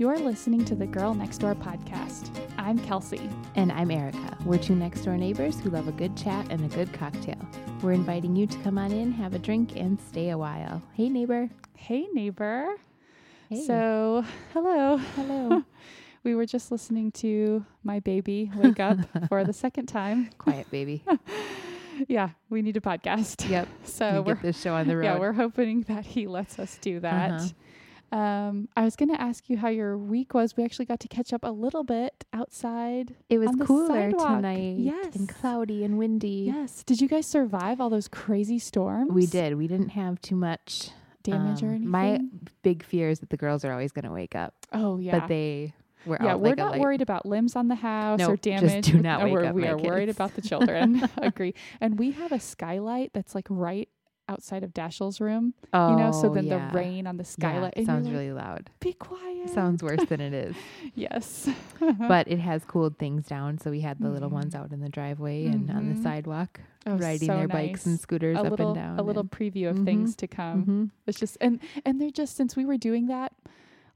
[0.00, 2.30] You're listening to the Girl Next Door podcast.
[2.56, 3.28] I'm Kelsey.
[3.56, 4.38] And I'm Erica.
[4.44, 7.36] We're two next door neighbors who love a good chat and a good cocktail.
[7.82, 10.80] We're inviting you to come on in, have a drink, and stay a while.
[10.94, 11.50] Hey, neighbor.
[11.74, 12.76] Hey, neighbor.
[13.48, 13.64] Hey.
[13.64, 14.98] So, hello.
[15.16, 15.64] hello.
[16.24, 20.30] We were just listening to my baby wake up for the second time.
[20.38, 21.02] Quiet, baby.
[22.06, 23.48] Yeah, we need a podcast.
[23.48, 23.66] Yep.
[23.82, 25.04] So we're get this show on the road.
[25.04, 27.32] yeah, we're hoping that he lets us do that.
[27.32, 27.48] Uh-huh.
[28.10, 30.56] Um, I was going to ask you how your week was.
[30.56, 33.14] We actually got to catch up a little bit outside.
[33.28, 34.36] it was cooler sidewalk.
[34.36, 34.76] tonight.
[34.78, 35.14] Yes.
[35.14, 36.50] And cloudy and windy.
[36.54, 36.82] Yes.
[36.84, 39.12] Did you guys survive all those crazy storms?
[39.12, 39.56] We did.
[39.56, 40.90] We didn't have too much
[41.22, 41.90] Damage or um, anything?
[41.90, 42.20] My
[42.62, 45.18] big fear is that the girls are always going to wake up, oh, yeah.
[45.18, 45.74] but they
[46.06, 48.86] were yeah, we're like not worried about limbs on the house No, or just damage.
[48.86, 51.08] do not No, wake we're- up we are worried about the children.
[51.18, 51.54] Agree.
[51.80, 53.88] And we have a skylight that's like right
[54.28, 55.54] outside of Dashiell's room.
[55.72, 56.70] Oh, you know, so then yeah.
[56.70, 57.74] the rain on the skylight.
[57.76, 58.70] it sounds like, really loud.
[58.80, 59.48] Be quiet.
[59.50, 60.56] Sounds worse than it is.
[60.94, 61.48] yes.
[62.08, 63.58] but it has cooled things down.
[63.58, 64.34] So we had the little Mhm.
[64.34, 67.98] ones out in the driveway and on the sidewalk, Oh, riding so their bikes and
[67.98, 68.98] scooters a up little, and down.
[68.98, 69.84] a little preview of Mhm.
[69.84, 70.64] things to come.
[70.66, 70.90] Mhm.
[71.06, 73.32] It's just and and they're just since we were doing that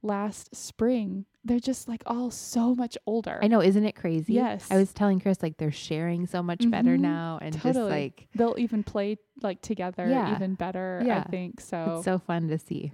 [0.03, 3.39] last spring, they're just like all so much older.
[3.42, 4.34] I know, isn't it crazy?
[4.34, 4.67] Yes.
[4.70, 7.00] I was telling Chris like they're sharing so much better Mhm.
[7.00, 10.34] now, and just like They'll even play like together Yeah.
[10.36, 11.03] even better.
[11.05, 11.20] yeah.
[11.27, 11.94] I think so.
[11.97, 12.92] it's so fun to see.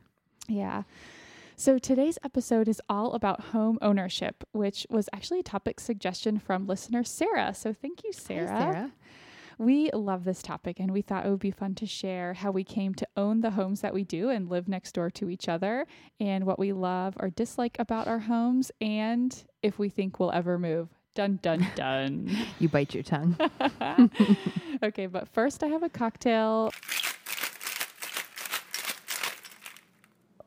[0.49, 0.83] Yeah.
[1.57, 6.67] So today's episode is all about home ownership, which was actually a topic suggestion from
[6.69, 7.53] listener Sarah.
[7.53, 8.47] So thank you, Sarah.
[8.47, 8.93] Sarah.
[9.59, 12.63] We love this topic and we thought it would be fun to share how we
[12.63, 15.85] came to own the homes that we do and live next door to each other
[16.21, 20.61] and what we love or dislike about our homes and if we think we'll ever
[20.61, 20.89] move.
[21.17, 22.31] Dun dun dun.
[22.61, 23.37] You bite your tongue.
[24.85, 26.71] okay, but first I have a cocktail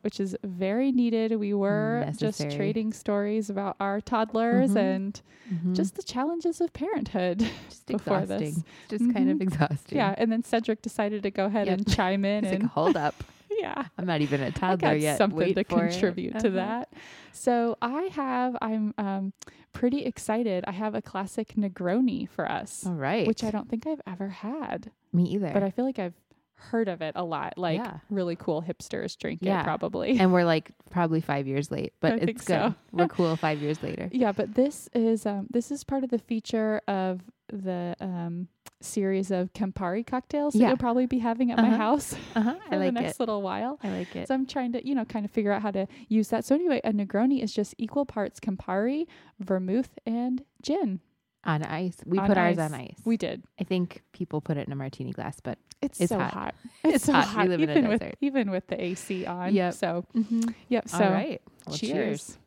[0.01, 1.35] which is very needed.
[1.39, 4.77] We were just trading stories about our toddlers Mhm.
[4.95, 5.21] and
[5.53, 5.75] Mhm.
[5.75, 7.39] just the challenges of parenthood.
[7.69, 8.53] just before exhausting.
[8.55, 8.63] this.
[8.99, 9.41] Just kind of Mhm.
[9.41, 9.97] exhausting.
[9.97, 11.77] yeah, and then Cedric decided to go ahead Yep.
[11.77, 13.15] and chime in and like hold up.
[13.59, 13.85] yeah.
[13.97, 15.17] I'm not even a toddler got yet.
[15.17, 15.67] something Wait to it.
[15.67, 16.55] contribute to Uh-huh.
[16.55, 16.93] that.
[17.33, 19.33] So I have, I'm um,
[19.73, 20.63] pretty excited.
[20.67, 23.25] I have a classic Negroni for us, All right.
[23.27, 25.51] which I don't think I've ever had, Me either.
[25.53, 26.13] but I feel like I've
[26.61, 27.57] heard of it a lot.
[27.57, 27.97] Like Yeah.
[28.09, 29.61] really cool hipsters drink Yeah.
[29.61, 30.19] it probably.
[30.19, 32.53] and we're like probably five years late, but I it's good.
[32.71, 32.75] so.
[32.91, 34.09] we're cool five years later.
[34.13, 38.47] yeah, but this is um, this is part of the feature of the um,
[38.79, 40.67] series of Campari cocktails that Yeah.
[40.69, 41.77] you'll probably be having at my Uh-huh.
[41.77, 42.55] house Uh-huh.
[42.67, 43.19] for I like the next it.
[43.19, 43.77] little while.
[43.83, 44.27] I like it.
[44.27, 46.45] So I'm trying to, you know, kind of figure out how to use that.
[46.45, 49.05] So anyway, a Negroni is just equal parts Campari,
[49.39, 50.99] vermouth, and gin.
[51.43, 51.97] on ice.
[52.05, 52.95] We On put ours on ice.
[53.03, 53.43] We did.
[53.59, 56.33] I think people put it in a martini glass, but It's, It's so hot.
[56.33, 56.55] hot.
[56.83, 57.47] It's so hot.
[57.47, 58.17] We live in a even with desert.
[58.21, 59.53] even with the AC on.
[59.53, 59.73] Yep.
[59.73, 60.49] So mm-hmm.
[60.69, 60.87] yep.
[60.87, 61.41] So all right.
[61.65, 62.37] Well, cheers.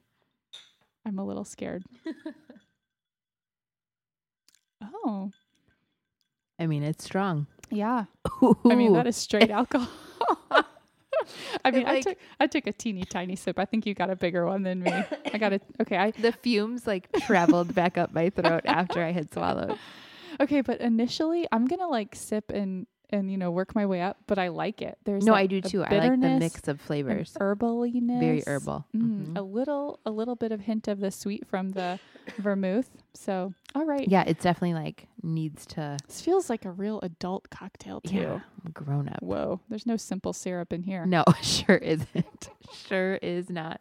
[1.04, 1.84] I'm a little scared.
[4.82, 5.30] oh
[6.58, 7.46] I mean, it's strong.
[7.70, 8.04] yeah.
[8.64, 9.88] I mean that is straight alcohol.
[11.64, 13.58] I mean, I took I took a teeny tiny sip.
[13.58, 14.92] I think you got a bigger one than me.
[15.32, 15.96] I got a okay.
[15.96, 19.78] I the fumes like traveled back up my throat after I had swallowed.
[20.40, 24.18] Okay, but initially I'm gonna like sip and and you know work my way up,
[24.26, 24.98] but I like it.
[25.04, 25.84] There's No, I do too.
[25.84, 27.34] I like the mix of flavors.
[27.40, 28.84] herbaliness, Very herbal.
[28.94, 29.38] Mm, Mhm.
[29.38, 31.98] A little a little bit of hint of the sweet from the
[32.38, 32.90] vermouth.
[33.14, 35.96] So all right, Yeah, it's definitely like needs to.
[36.06, 38.16] this feels like a real adult cocktail too.
[38.16, 38.40] Yeah,
[38.72, 39.22] grown up.
[39.22, 41.06] Whoa, there's no simple syrup in here.
[41.06, 42.50] No, sure isn't.
[42.88, 43.80] sure is not.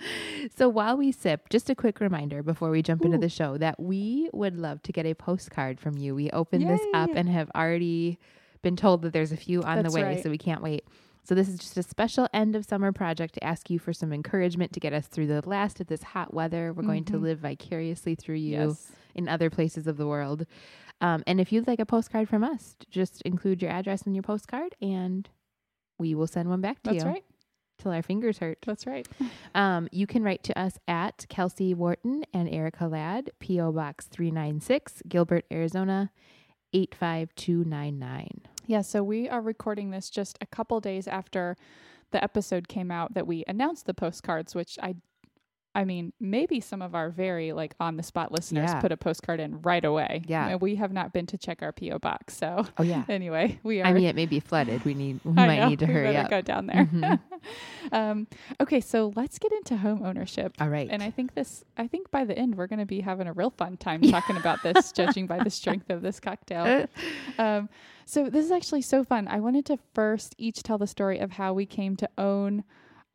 [0.56, 3.78] So while we sip, just a quick reminder before we jump into the show that
[3.78, 6.14] we would love to get a postcard from you.
[6.14, 8.18] We opened this up and have already
[8.62, 10.22] been told that there's a few on That's the way, right.
[10.22, 10.84] so we can't wait.
[11.24, 14.12] So this is just a special end of summer project to ask you for some
[14.12, 16.72] encouragement to get us through the last of this hot weather.
[16.72, 17.22] We're going to Mhm.
[17.22, 18.90] live vicariously through you Yes.
[19.14, 20.46] in other places of the world.
[21.02, 24.22] Um, and if you'd like a postcard from us, just include your address in your
[24.22, 25.28] postcard and
[25.98, 27.24] we will send one back to That's you right.
[27.80, 28.58] Till our fingers hurt.
[28.64, 29.06] That's right.
[29.54, 33.72] Um, you can write to us at Kelsey Wharton and Erica Ladd, P.O.
[33.72, 36.10] Box 396, Gilbert, Arizona
[36.72, 38.42] 85299.
[38.66, 41.56] Yeah, so we are recording this just a couple days after
[42.12, 44.96] the episode came out that we announced the postcards, which I
[45.72, 48.80] I mean, maybe some of our very like on the spot listeners Yeah.
[48.80, 50.22] put a postcard in right away.
[50.26, 50.48] Yeah.
[50.48, 52.36] And we have not been to check our PO box.
[52.36, 53.04] So Oh, yeah.
[53.08, 54.84] anyway, we are I mean, it may be flooded.
[54.84, 56.28] We need, we I might know, need to we hurry up.
[56.28, 56.86] Go down there.
[56.92, 57.20] Mhm.
[57.92, 58.26] um,
[58.60, 60.54] okay, so let's get into home ownership.
[60.60, 60.88] All right.
[60.90, 63.32] And I think this, I think by the end, we're going to be having a
[63.32, 66.86] real fun time talking about this, judging by the strength of this cocktail.
[67.38, 67.68] Um,
[68.06, 69.28] so this is actually so fun.
[69.28, 72.64] I wanted to first each tell the story of how we came to own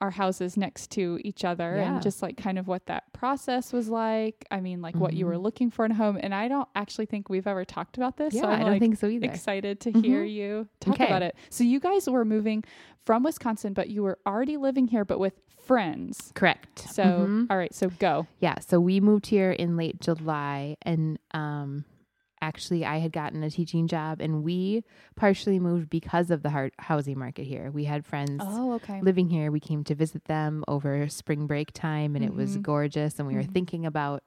[0.01, 1.93] our houses next to each other Yeah.
[1.93, 4.45] and just like kind of what that process was like.
[4.51, 5.41] I mean, like what you were Mhm.
[5.43, 6.17] looking for in a home.
[6.21, 8.33] And I don't actually think we've ever talked about this.
[8.33, 9.25] Yeah, so I'm I don't like think so either.
[9.25, 10.31] excited to hear Mhm.
[10.33, 11.05] you talk Okay.
[11.07, 11.35] about it.
[11.49, 12.63] So you guys were moving
[13.05, 16.31] from Wisconsin, but you were already living here, but with friends.
[16.35, 16.79] Correct.
[16.79, 17.47] So, Mhm.
[17.49, 18.27] all right, so go.
[18.39, 21.85] Yeah, so we moved here in late July and um
[22.45, 24.83] actually I had gotten a teaching job and we
[25.15, 27.71] partially moved because of the hard housing market here.
[27.71, 28.99] We had friends Oh, okay.
[29.01, 29.51] living here.
[29.51, 32.61] We came to visit them over spring break time and it was Mhm.
[32.61, 33.51] gorgeous and we were Mhm.
[33.53, 34.23] thinking about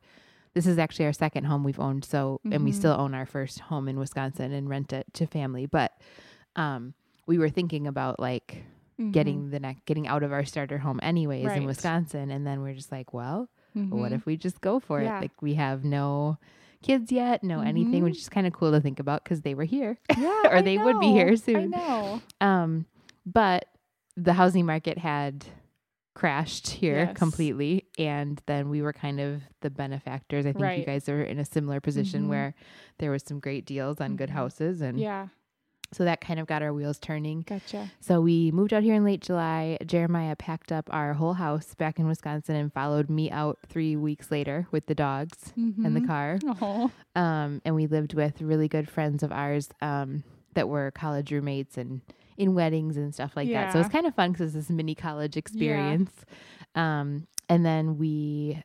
[0.55, 3.61] this is actually our second home we've owned so and we still own our first
[3.70, 5.93] home in Wisconsin and rent it to family but
[6.56, 6.94] um
[7.26, 8.65] we were thinking about like
[9.12, 11.59] getting the neck getting out of our starter home anyways Right.
[11.59, 13.49] in Wisconsin and then we're just like well
[13.91, 15.19] what if we just go for Yeah.
[15.19, 16.38] it like we have no
[16.82, 18.04] kids yet no anything Mhm.
[18.04, 20.62] which is kind of cool to think about because they were here yeah, or I
[20.62, 21.12] they would be know.
[21.14, 21.70] here I soon.
[21.70, 22.22] know.
[22.40, 22.86] um
[23.26, 23.66] but
[24.16, 25.44] the housing market had
[26.14, 27.16] crashed here Yes.
[27.16, 31.38] completely and then we were kind of the benefactors i think you guys are in
[31.38, 32.28] a similar position Mhm.
[32.28, 32.54] where
[32.98, 34.32] there was some great deals on good Mhm.
[34.32, 35.28] houses and Yeah,
[35.93, 37.90] so that kind of got our wheels turning gotcha.
[38.00, 39.79] so we moved out here in late July.
[39.87, 44.31] Jeremiah packed up our whole house back in Wisconsin and followed me out three weeks
[44.31, 46.06] later with the dogs and the Mhm.
[46.06, 46.38] car.
[47.17, 50.23] Um, and we lived with really good friends of ours um,
[50.55, 52.00] that were college roommates and
[52.37, 53.73] in weddings and stuff like that.
[53.73, 53.84] So Yeah.
[53.84, 56.12] it's kind of fun because it's this mini college experience.
[56.75, 58.62] Um, and then we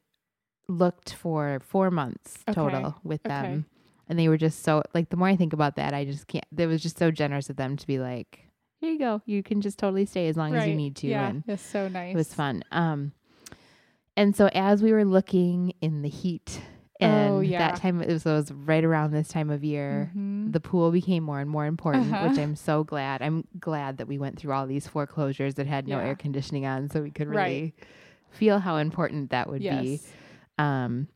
[0.68, 2.54] looked for four months Okay.
[2.54, 3.64] total with Okay.
[4.10, 6.46] And they were just so like the more I think about that, I just can't.
[6.58, 8.48] It was just so generous of them to be like,
[8.80, 9.22] "Here you go.
[9.26, 11.88] You can just totally stay as long as you need to." Yeah, And it's so
[11.88, 12.14] nice.
[12.14, 12.64] it was fun.
[12.72, 13.14] Um,
[14.16, 16.62] and so as we were looking in the heat,
[17.00, 17.58] and Oh, yeah.
[17.60, 20.12] that time it was, it was right around this time of year.
[20.16, 20.52] Mhm.
[20.54, 22.28] The pool became more and more important, Uh-huh.
[22.28, 23.22] which I'm so glad.
[23.22, 26.08] I'm glad that we went through all these foreclosures that had no Yeah.
[26.08, 27.46] air conditioning on, so we could Right.
[27.46, 27.74] really
[28.30, 30.02] feel how important that would be.
[30.58, 31.08] Um,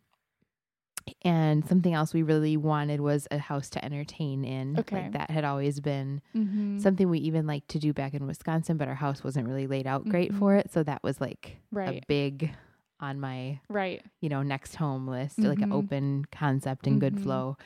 [1.24, 4.78] and something else we really wanted was a house to entertain in.
[4.80, 5.04] Okay.
[5.04, 6.82] Like that had always been Mhm.
[6.82, 9.88] something we even liked to do back in Wisconsin, but our house wasn't really laid
[9.88, 10.60] out great for Mhm.
[10.60, 10.72] it.
[10.72, 12.04] So that was like Right.
[12.04, 12.54] a big
[13.00, 14.02] on my, Right.
[14.22, 15.74] you know, next home list, like an Mhm.
[15.74, 17.20] open concept and good Mhm.
[17.24, 17.58] flow.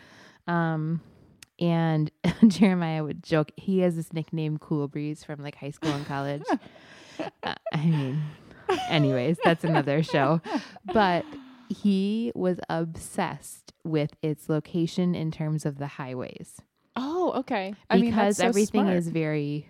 [0.48, 1.02] Um,
[1.60, 2.12] and
[2.48, 6.44] Jeremiah would joke, he has this nickname Cool Breeze from like high school and college.
[7.44, 8.22] uh, I mean,
[8.90, 10.42] anyways, that's another show.
[10.94, 11.24] But
[11.72, 16.62] he was obsessed with its location in terms of the highways
[16.98, 17.74] Oh, okay.
[17.90, 19.68] I because so everything is very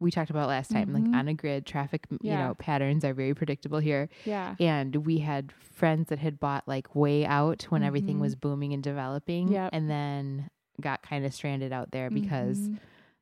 [0.00, 0.94] we talked about last time Mhm.
[1.06, 4.56] like on a grid traffic m- you know patterns are very predictable here Yeah.
[4.60, 8.20] and we had friends that had bought like way out when everything Mhm.
[8.20, 9.70] was booming and developing Yep.
[9.72, 10.50] and then
[10.80, 12.78] got kind of stranded out there because Mhm.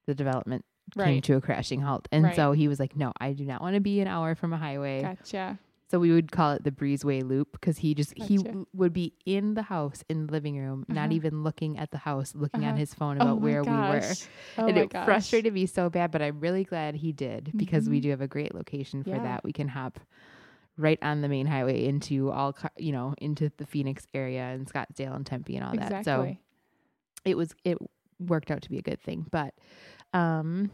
[0.06, 0.64] the development
[0.98, 2.36] came to a crashing halt and Right.
[2.36, 4.58] so he was like no i do not want to be an hour from a
[4.58, 5.58] highway Gotcha.
[5.94, 9.14] So we would call it the breezeway loop because he just he w- would be
[9.24, 11.12] in the house in the living room not Uh-huh.
[11.14, 12.78] even looking at the house looking on Uh-huh.
[12.78, 14.14] his phone Oh about my where we were.
[14.58, 15.04] Oh and it gosh.
[15.04, 18.02] frustrated me so bad, but I'm really glad he did because we Mhm.
[18.02, 19.22] do have a great location for Yeah.
[19.22, 19.44] that.
[19.44, 20.00] We can hop
[20.76, 24.66] right on the main highway into all, car- you know, into the Phoenix area and
[24.66, 25.94] Scottsdale and Tempe and all Exactly.
[25.94, 26.04] that.
[26.04, 26.36] So
[27.24, 27.78] it was it
[28.18, 29.26] worked out to be a good thing.
[29.30, 29.54] But
[30.12, 30.72] um,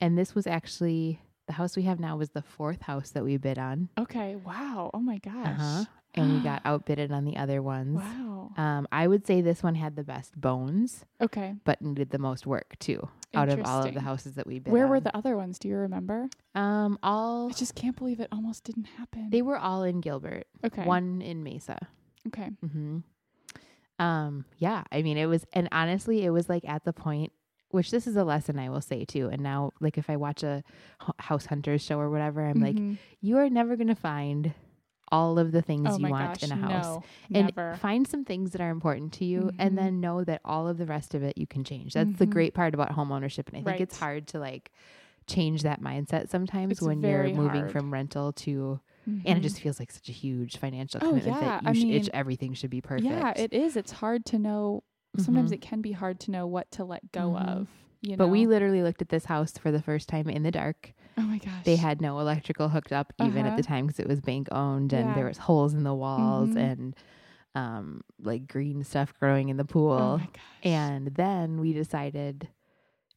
[0.00, 1.20] and this was actually
[1.50, 4.36] the house we have now was the fourth house that we bid on, okay.
[4.36, 4.90] Wow.
[4.94, 5.46] Oh my gosh.
[5.46, 7.96] uh-huh, and we got outbidded on the other ones.
[7.96, 8.52] Wow.
[8.56, 11.54] Um, I would say this one had the best bones, Okay.
[11.64, 13.08] but needed the most work too.
[13.34, 15.58] Out of all of the houses that we bid Where were the other ones?
[15.60, 16.28] Do you remember?
[16.56, 19.30] Um, all I just can't believe it almost didn't happen.
[19.30, 20.46] they were all in Gilbert.
[20.64, 20.84] okay.
[20.84, 21.78] One in Mesa.
[22.28, 22.50] Okay.
[22.60, 22.98] hmm
[23.98, 24.82] Um, yeah.
[24.90, 27.32] I mean, it was, and honestly, it was like at the point,
[27.70, 29.28] which this is a lesson I will say too.
[29.30, 30.62] And now, like, if I watch a
[31.18, 32.98] House Hunters show or whatever, I'm like, Mhm.
[33.20, 34.52] you are never gonna find
[35.12, 36.84] all of the things oh you want gosh, in a house.
[36.84, 37.02] No,
[37.38, 37.74] and never.
[37.76, 39.76] find some things that are important to you and Mhm.
[39.76, 42.30] then know that all of the rest of it you can change that's the Mhm.
[42.30, 44.70] great part about home ownership and i think it's hard to like
[45.26, 47.72] change that mindset sometimes It's when you're moving hard.
[47.72, 49.42] from rental to and it Mhm.
[49.42, 52.52] just feels like such a huge financial Oh, commitment yeah, that sh- it mean, everything
[52.54, 53.76] should be perfect Yeah, it is.
[53.76, 54.84] It's hard to know.
[55.18, 55.54] Sometimes Mhm.
[55.54, 57.48] it can be hard to know what to let go Mhm.
[57.48, 57.68] of.
[58.02, 58.32] You but know?
[58.32, 61.38] we literally looked at this house for the first time in the dark Oh my
[61.38, 61.64] gosh.
[61.64, 63.68] they had no electrical hooked up even at the Uh-huh.
[63.74, 66.56] time because it was bank owned and there was holes in the walls Mhm.
[66.56, 66.96] and
[67.54, 70.40] um like green stuff growing in the pool Oh my gosh.
[70.62, 72.48] And then we decided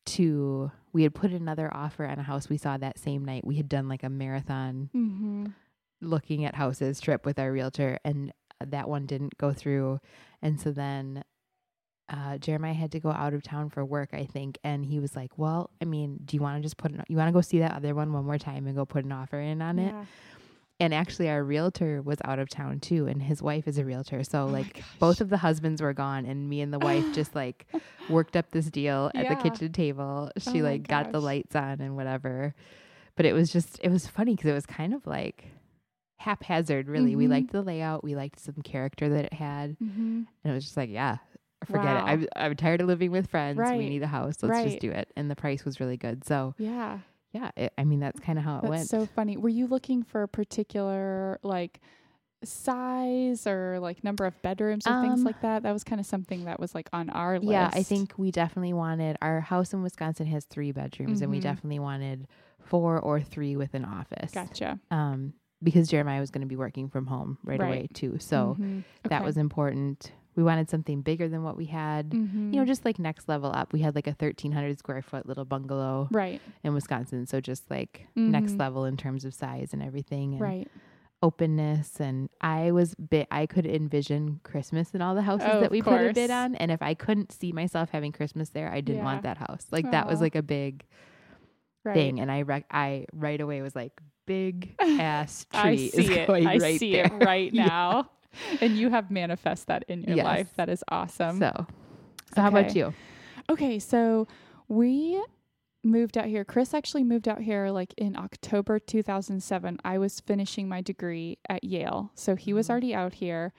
[0.06, 3.46] to, we had put another offer on a house we saw that same night.
[3.46, 5.46] We had done like a marathon hmm
[6.02, 10.00] looking at houses trip with our realtor, and that one didn't go through.
[10.42, 11.24] And so then
[12.10, 15.15] uh, Jeremiah had to go out of town for work, I think, and he was
[15.15, 17.41] like, "Well, I mean, do you want to just put an, you want to go
[17.41, 19.93] see that other one one more time and go put an offer in on it?"
[20.79, 24.24] And actually, our realtor was out of town too, and his wife is a realtor.
[24.24, 27.36] So, Oh like, both of the husbands were gone, and me and the wife just
[27.36, 27.67] like
[28.10, 29.36] worked up this deal at Yeah.
[29.36, 30.29] the kitchen table.
[30.39, 32.53] She Oh like got the lights on and whatever.
[33.15, 35.45] But it was just, it was funny because it was kind of like
[36.17, 37.15] haphazard, really.
[37.15, 37.29] We Mhm.
[37.29, 40.24] liked the layout, we liked some character that it had, Mm-hmm.
[40.43, 41.17] and it was just like, yeah,
[41.67, 42.05] forget Wow.
[42.05, 42.10] it.
[42.10, 43.58] I'm, I'm tired of living with friends.
[43.60, 43.77] Right.
[43.77, 44.38] We need a house.
[44.41, 44.63] Let's Right.
[44.65, 45.12] just do it.
[45.15, 46.24] And the price was really good.
[46.25, 47.00] So, Yeah.
[47.32, 48.89] yeah, it, I mean, that's kind of how it That's went.
[48.89, 49.38] so funny.
[49.38, 51.79] Were you looking for a particular like
[52.43, 55.63] size or like number of bedrooms or things Um, like that?
[55.63, 57.51] That was kind of something that was like on our list.
[57.51, 61.39] Yeah, I think we definitely wanted our house in Wisconsin has three bedrooms, and we
[61.39, 61.43] Mhm.
[61.43, 62.27] definitely wanted
[62.60, 64.32] four or three with an office.
[64.34, 64.79] Gotcha.
[64.91, 67.67] Um, because Jeremiah was going to be working from home right, Right.
[67.67, 68.84] away too, so Mhm.
[69.05, 70.12] that was important.
[70.36, 72.10] We wanted something bigger than what we had.
[72.12, 72.54] Mhm.
[72.54, 73.72] You know, just like next level up.
[73.74, 77.70] We had like a thirteen hundred square foot little bungalow right, in Wisconsin, so just
[77.70, 78.60] like next Mhm.
[78.60, 80.68] level in terms of size and everything, and right.
[81.22, 82.00] openness.
[82.00, 83.28] And I was bit.
[83.32, 86.56] I could envision Christmas in all the houses Oh, that we put a bid on,
[86.56, 89.04] and if I couldn't see myself having Christmas there, I didn't Yeah.
[89.06, 89.68] want that house.
[89.72, 90.84] Like that was like a big
[91.86, 91.94] Right.
[91.96, 93.92] thing, and I rec- I right away was like,
[94.25, 96.28] big ass tree I is see it.
[96.28, 97.06] going I right see there.
[97.08, 98.10] it right now.
[98.62, 100.25] and you have manifest that in your Yes.
[100.25, 100.54] life.
[100.56, 101.40] That is awesome.
[101.40, 101.68] So,
[102.36, 102.94] so how about you?
[103.50, 104.28] Okay, so
[104.68, 105.22] we
[105.84, 106.46] moved out here.
[106.46, 109.78] Chris actually moved out here like in October 2007.
[109.84, 112.12] I was finishing my degree at Yale.
[112.16, 112.70] So he was Mhm.
[112.72, 113.52] already out here.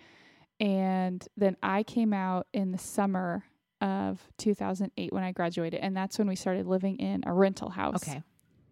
[0.60, 3.44] And then I came out in the summer
[3.80, 5.80] of 2008 when I graduated.
[5.80, 8.22] And that's when we started living in a rental house, Okay.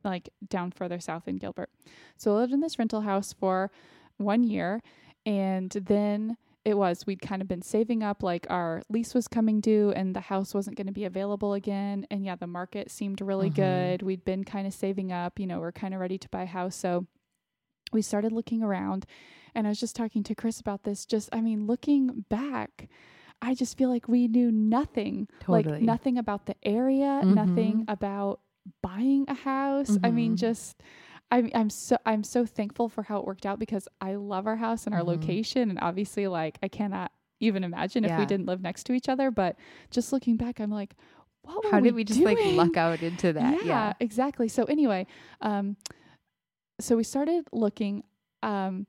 [0.04, 1.70] like down further south in Gilbert.
[2.16, 3.70] So I lived in this rental house for
[4.16, 4.80] one year.
[5.26, 9.60] And then it was we'd kind of been saving up like our lease was coming
[9.60, 13.20] due and the house wasn't going to be available again and yeah the market seemed
[13.20, 13.54] really Mhm.
[13.54, 16.42] good we'd been kind of saving up you know we're kind of ready to buy
[16.42, 17.04] a house so
[17.92, 19.06] we started looking around
[19.56, 22.88] and i was just talking to chris about this just i mean looking back
[23.42, 27.34] i just feel like we knew nothing like nothing about the area Mhm.
[27.34, 28.38] nothing about
[28.82, 30.38] buying a house i mean Mhm.
[30.38, 30.80] just
[31.32, 34.56] I'm I'm so I'm so thankful for how it worked out because I love our
[34.56, 35.06] house and our Mhm.
[35.06, 35.70] location.
[35.70, 37.10] And obviously like I cannot
[37.40, 39.30] even imagine if we didn't live next to each other.
[39.32, 39.56] But
[39.90, 40.94] just looking back I'm like
[41.42, 43.64] what were we How we did we just like luck out into that?
[43.64, 44.46] yeah, exactly.
[44.48, 45.06] So anyway
[45.40, 45.76] um
[46.80, 48.04] so we started looking
[48.42, 48.86] um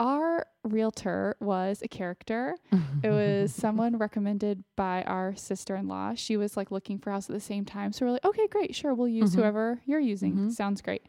[0.00, 2.56] our realtor was a character
[3.04, 6.14] it was someone recommended by our sister-in-law.
[6.16, 7.92] She was like looking for a house at the same time.
[7.92, 9.36] So we're like, okay, great, sure, we'll use Mhm.
[9.36, 10.34] whoever you're using.
[10.36, 10.52] Mhm.
[10.52, 11.06] Sounds great.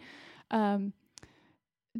[0.51, 0.93] Um,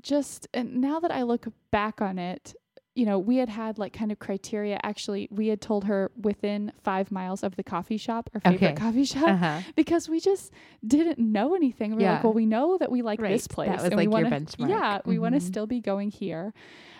[0.02, 2.56] just and now that I look back on it,
[2.94, 4.80] you know, we had had like kind of criteria.
[4.84, 8.76] Actually, we had told her within five miles of the coffee shop, our favorite Okay.
[8.76, 9.62] coffee shop, uh-huh.
[9.76, 10.52] because we just
[10.86, 11.96] didn't know anything.
[11.96, 13.42] We were like, well, we know that we like this Right.
[13.42, 13.70] That place.
[13.78, 14.70] was and we like your wanna, benchmark.
[14.70, 16.54] Yeah, we want to still be going here.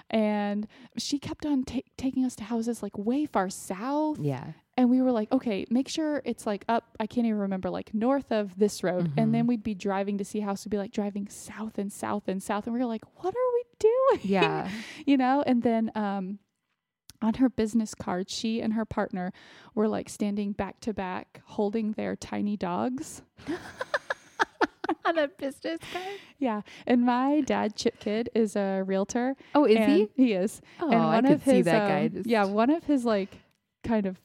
[0.10, 0.68] And
[0.98, 4.20] she kept on ta- taking us to houses like way far south.
[4.20, 4.52] Yeah.
[4.82, 7.94] And we were like, okay, make sure it's like up, I can't even remember, like
[7.94, 9.12] north of this road.
[9.16, 9.50] And then Mhm.
[9.50, 12.66] we'd be driving to see house, we'd be like driving south and south and south.
[12.66, 14.22] And we were like, what are we doing?
[14.24, 14.68] Yeah.
[15.06, 15.44] you know?
[15.46, 16.40] And then, um,
[17.22, 19.32] on her business card, she and her partner
[19.76, 23.22] were like standing back to back holding their tiny dogs.
[25.06, 26.16] On a business card.
[26.40, 26.62] Yeah.
[26.88, 29.36] And my dad, Chip Kid, is a realtor.
[29.56, 30.08] Oh, is he?
[30.16, 30.62] He is.
[30.80, 32.06] Oh, and I one could of his, see that guy.
[32.18, 33.38] um, yeah, one of his like
[33.84, 34.20] kind of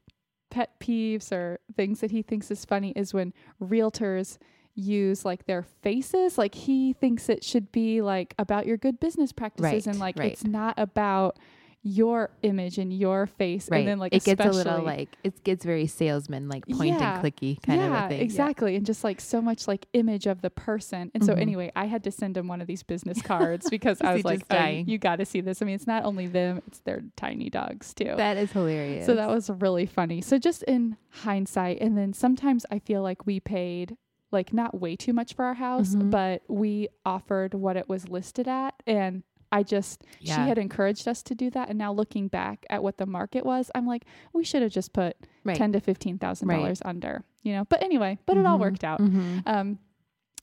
[0.56, 4.38] pet peeves or things that he thinks is funny is when realtors
[4.74, 6.38] use like their faces.
[6.38, 10.32] Like he thinks it should be like about your good business practices and like right.
[10.32, 11.38] it's not about
[11.88, 13.68] your image and your face.
[13.70, 13.78] Right.
[13.78, 17.20] And then like it gets a little like it gets very salesman like point Yeah.
[17.20, 18.18] and clicky kind yeah, of a thing.
[18.18, 18.24] Yeah.
[18.24, 18.74] exactly.
[18.74, 21.12] And just like so much like image of the person.
[21.14, 21.40] And so Mhm.
[21.40, 24.42] anyway, I had to send him one of these business cards because I was like,
[24.50, 25.62] "Oh, you got to see this.
[25.62, 28.14] I mean, it's not only them, it's their tiny dogs too.
[28.16, 29.06] That is hilarious.
[29.06, 30.20] so that was really funny.
[30.22, 33.96] So just in hindsight, and then sometimes I feel like we paid
[34.32, 36.10] like not way too much for our house, Mhm.
[36.10, 39.22] but we offered what it was listed at and
[39.52, 42.98] I just she had encouraged us to do that and now looking back at what
[42.98, 45.56] the market was, I'm like, we should have just put right.
[45.56, 46.56] ten to fifteen thousand Right.
[46.56, 47.64] dollars under, you know.
[47.64, 48.60] But anyway, but it all Mhm.
[48.60, 49.00] worked out.
[49.00, 49.42] Mhm.
[49.46, 49.78] Um,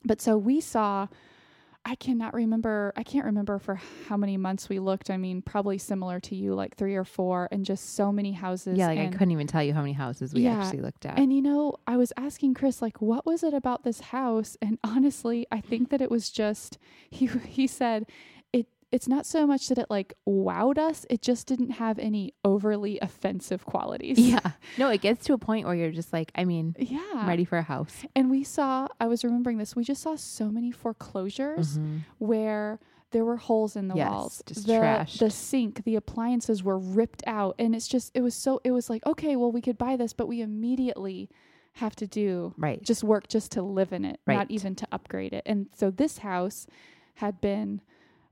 [0.06, 1.08] but so we saw.
[1.86, 2.94] I cannot remember.
[2.96, 3.76] I can't remember for
[4.08, 5.10] how many months we looked.
[5.10, 8.78] I mean, probably similar to you, like three or four, and just so many houses.
[8.78, 11.06] Yeah, like and, I couldn't even tell you how many houses we Yeah, actually looked
[11.06, 11.20] at.
[11.20, 14.56] And you know, I was asking Chris, like, what was it about this house?
[14.62, 16.78] And honestly, I think that it was just
[17.10, 17.28] he.
[17.28, 18.06] He said.
[18.94, 23.00] It's not so much that it like wowed us, it just didn't have any overly
[23.02, 24.20] offensive qualities.
[24.20, 24.40] Yeah.
[24.78, 27.00] No, it gets to a point where you're just like, I mean, Yeah.
[27.16, 28.06] I'm ready for a house.
[28.16, 32.02] And we saw, I was remembering this, we just saw so many foreclosures Mhm.
[32.18, 32.80] where
[33.12, 34.44] there were holes in the Yes, walls.
[34.48, 35.20] just the, trashed.
[35.20, 37.56] the sink, the appliances were ripped out.
[37.60, 40.14] And it's just, it was so, it was like, okay, well, we could buy this,
[40.14, 41.30] but we immediately
[41.74, 42.82] have to do Right.
[42.82, 44.36] just work just to live in it, Right.
[44.38, 45.44] not even to upgrade it.
[45.46, 46.66] And so this house
[47.16, 47.82] had been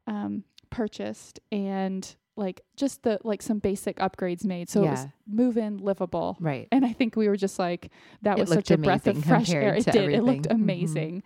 [0.07, 4.69] um, purchased and like just the like some basic upgrades made.
[4.69, 6.37] So it was move in livable.
[6.39, 6.67] right.
[6.71, 7.91] And I think we were just like,
[8.23, 9.75] that It was such a breath of fresh air.
[9.75, 10.09] It did.
[10.13, 11.21] It looked everything.
[11.21, 11.23] Mhm.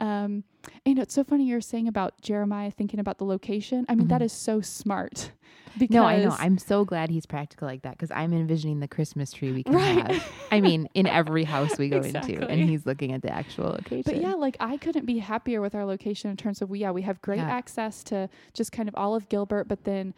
[0.00, 0.44] Um,
[0.86, 3.84] and it's so funny you're saying about Jeremiah thinking about the location.
[3.88, 4.24] I mean, that Mhm.
[4.24, 5.32] is so smart.
[5.76, 6.34] Because No, I know.
[6.38, 9.74] I'm so glad he's practical like that because I'm envisioning the Christmas tree we can
[9.74, 10.12] Right.
[10.12, 10.22] have.
[10.50, 14.02] I mean, in every house we go into, and he's looking at the actual location.
[14.04, 16.90] But yeah, like I couldn't be happier with our location in terms of we yeah,
[16.92, 17.48] we have great Yeah.
[17.50, 20.14] access to just kind of all of Gilbert, but then,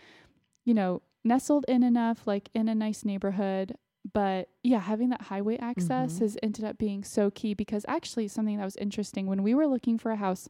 [0.65, 3.77] you know, nestled in enough, like in a nice neighborhood.
[4.13, 6.19] But yeah, having that highway access Mhm.
[6.21, 9.67] has ended up being so key because actually something that was interesting when we were
[9.67, 10.49] looking for a house,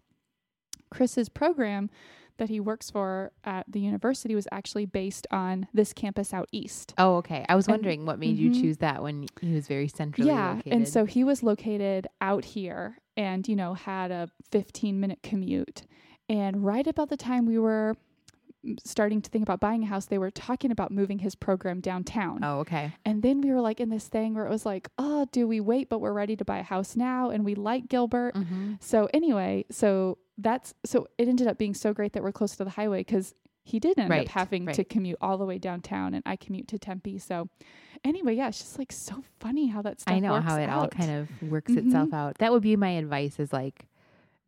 [0.91, 1.91] Chris's program
[2.39, 6.93] that he works for at the university was actually based on this campus out east.
[6.99, 7.47] Oh, okay.
[7.49, 8.61] I was And- wondering what made you Mhm.
[8.61, 10.73] choose that when he was very centrally yeah located.
[10.75, 15.85] and so he was located out here and you know had a 15 minute commute
[16.29, 17.95] and right about the time we were
[18.85, 22.41] starting to think about buying a house they were talking about moving his program downtown
[22.43, 22.95] Oh, okay.
[23.05, 25.61] and then we were like in this thing where it was like oh do we
[25.61, 28.75] wait but we're ready to buy a house now and we like gilbert Mm-hmm.
[28.81, 32.65] so anyway so that's so it ended up being so great that we're close to
[32.65, 36.15] the highway because he did end Right, up having to commute all the way downtown
[36.15, 37.49] and i commute to tempe so
[38.05, 40.85] anyway yeah it's just like so funny how that stuff I know how it all
[40.85, 40.91] out.
[40.91, 42.15] kind of works itself Mhm.
[42.15, 42.39] out.
[42.39, 43.87] That would be my advice is like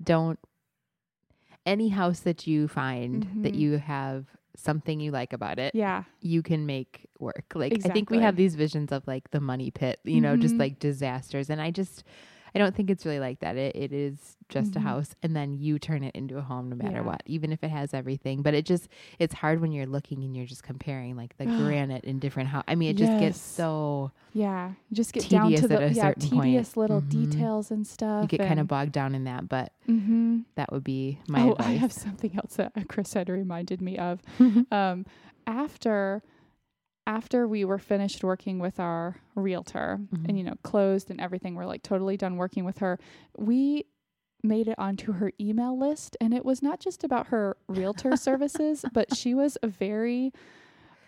[0.02, 0.38] don't
[1.66, 3.58] any house that you find that Mhm.
[3.60, 7.52] you have something you like about it, yeah you can make work.
[7.54, 10.56] Like I think we have these visions of like the money pit, you know, just
[10.56, 10.58] Mhm.
[10.58, 12.02] like disasters and I just
[12.54, 13.56] I don't think it's really like that.
[13.56, 14.76] It it is just Mhm.
[14.76, 17.02] a house and then you turn it into a home no matter Yeah.
[17.02, 18.42] what, even if it has everything.
[18.42, 18.88] But it just
[19.18, 22.64] it's hard when you're looking and you're just comparing like the granite in different house.
[22.66, 26.28] I mean, it just gets so yeah you just get down to the yeah certain
[26.28, 26.44] point.
[26.44, 27.08] tedious little Mhm.
[27.08, 30.44] details and stuff you get kind of bogged down in that, but Mhm.
[30.54, 31.66] that would be my oh advice.
[31.66, 34.20] i have something else that chris had reminded me of
[34.72, 35.06] um,
[35.46, 36.22] after
[37.08, 40.28] after we were finished working with our realtor Mhm.
[40.28, 42.98] and you know closed and everything we're like totally done working with her
[43.36, 43.86] we
[44.42, 48.84] made it onto her email list and it was not just about her realtor services
[48.92, 50.32] but she was a very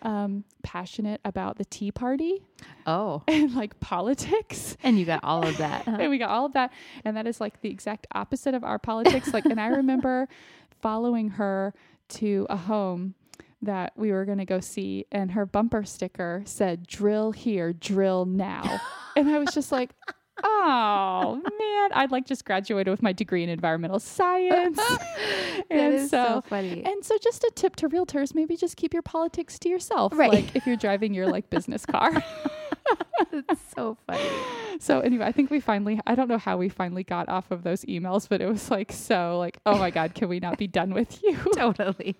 [0.03, 2.41] um, passionate about the tea party
[2.87, 5.83] oh, and like politics and you got all of that.
[5.85, 5.97] huh?
[5.99, 6.73] and we got all of that
[7.05, 10.27] and that is like the exact opposite of our politics like and i remember
[10.81, 11.71] following her
[12.09, 13.13] to a home
[13.61, 18.25] that we were going to go see and her bumper sticker said drill here drill
[18.25, 18.79] now
[19.15, 19.91] and i was just like
[20.43, 26.09] oh man i'd like just graduated with my degree in environmental science that and is
[26.09, 26.83] so, so funny.
[26.83, 30.31] and so just a tip to realtors maybe just keep your politics to yourself Right.
[30.33, 32.11] like if you're driving your like business car
[33.31, 34.27] It's so funny.
[34.79, 37.63] so anyway, I think we finally I don't know how we finally got off of
[37.63, 40.67] those emails, but it was like so like, oh my God, can we not be
[40.67, 41.37] done with you?
[41.55, 42.17] Totally.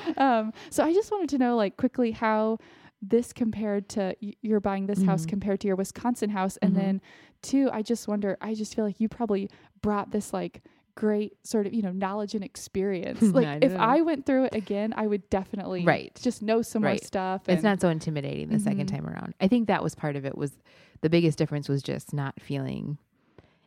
[0.16, 2.58] um, so I just wanted to know like quickly how
[3.00, 5.28] this compared to y- you're buying this house Mhm.
[5.28, 6.56] compared to your Wisconsin house.
[6.58, 6.76] And Mhm.
[6.76, 7.00] then
[7.42, 9.48] two, I just wonder, I just feel like you probably
[9.82, 10.62] brought this like
[10.96, 13.20] great sort of, you know, knowledge and experience.
[13.32, 13.76] Like I if.
[13.76, 16.12] I went through it again, I would definitely Right.
[16.20, 17.04] just know some more Right.
[17.04, 17.48] stuff.
[17.48, 18.96] It's not so intimidating the second Mhm.
[18.96, 19.34] time around.
[19.40, 20.58] I think that was part of it was
[21.00, 22.98] the biggest difference was just not feeling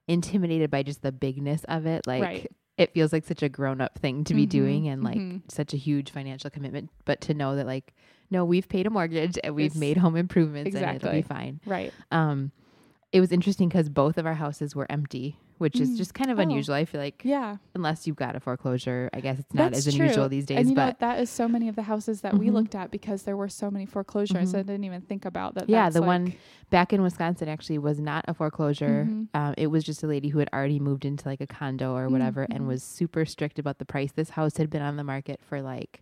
[0.09, 2.05] intimidated by just the bigness of it.
[2.05, 2.51] Like Right.
[2.77, 5.41] It feels like such a grown up thing to be Mhm, doing and like mhm.
[5.51, 6.89] such a huge financial commitment.
[7.05, 7.93] But to know that like,
[8.29, 11.59] no, we've paid a mortgage and we've It's- made home improvements and it'll be fine.
[11.65, 11.93] right.
[12.11, 12.51] Um
[13.11, 15.97] it was interesting because both of our houses were empty, which is Mm.
[15.97, 16.41] just kind of Oh.
[16.41, 16.75] unusual.
[16.75, 17.57] I feel like Yeah.
[17.75, 20.03] unless you've got a foreclosure, I guess it's not That's as true.
[20.05, 20.57] unusual these days.
[20.57, 22.53] And you know but that is so many of the houses that we Mhm.
[22.53, 24.53] looked at because there were so many foreclosures.
[24.53, 24.59] Mhm.
[24.59, 25.69] I didn't even think about that.
[25.69, 26.33] yeah, the like- one
[26.71, 29.07] back in Wisconsin actually was not a foreclosure.
[29.09, 29.27] Mhm.
[29.33, 32.09] Um, it was just a lady who had already moved into like a condo or
[32.09, 32.67] whatever and Mhm.
[32.67, 34.11] was super strict about the price.
[34.11, 36.01] This house had been on the market for like,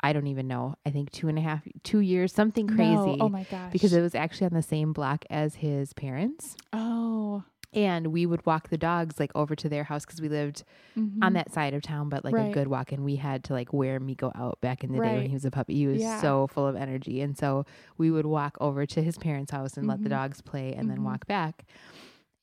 [0.00, 2.74] I don't even know, I think two and a half, two years, something No.
[2.76, 3.20] crazy.
[3.20, 3.72] Oh my gosh.
[3.72, 6.56] because it was actually on the same block as his parents.
[6.72, 7.42] oh
[7.74, 10.64] And we would walk the dogs like over to their house because we lived
[10.96, 11.34] on mhm.
[11.34, 12.92] that side of town, but like a good walk.
[12.92, 15.44] And we had to like wear Miko out back in the day when he was
[15.44, 15.74] a puppy.
[15.74, 16.18] He was Yeah.
[16.20, 17.20] so full of energy.
[17.20, 17.66] And so
[17.98, 20.12] we would walk over to his parents' house and let the Mhm.
[20.12, 21.04] dogs play and then Mhm.
[21.04, 21.64] walk back.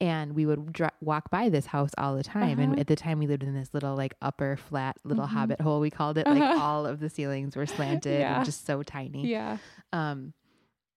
[0.01, 2.59] and we would dr- walk by this house all the time.
[2.59, 2.71] Uh-huh.
[2.71, 5.29] And at the time, we lived in this little like upper flat little Mhm.
[5.29, 5.79] hobbit hole.
[5.79, 6.61] We called it like Uh-huh.
[6.61, 7.65] all of the ceilings were
[8.05, 8.35] slanted Yeah.
[8.35, 9.25] and just so tiny.
[9.25, 9.57] Yeah.
[9.93, 10.33] Um,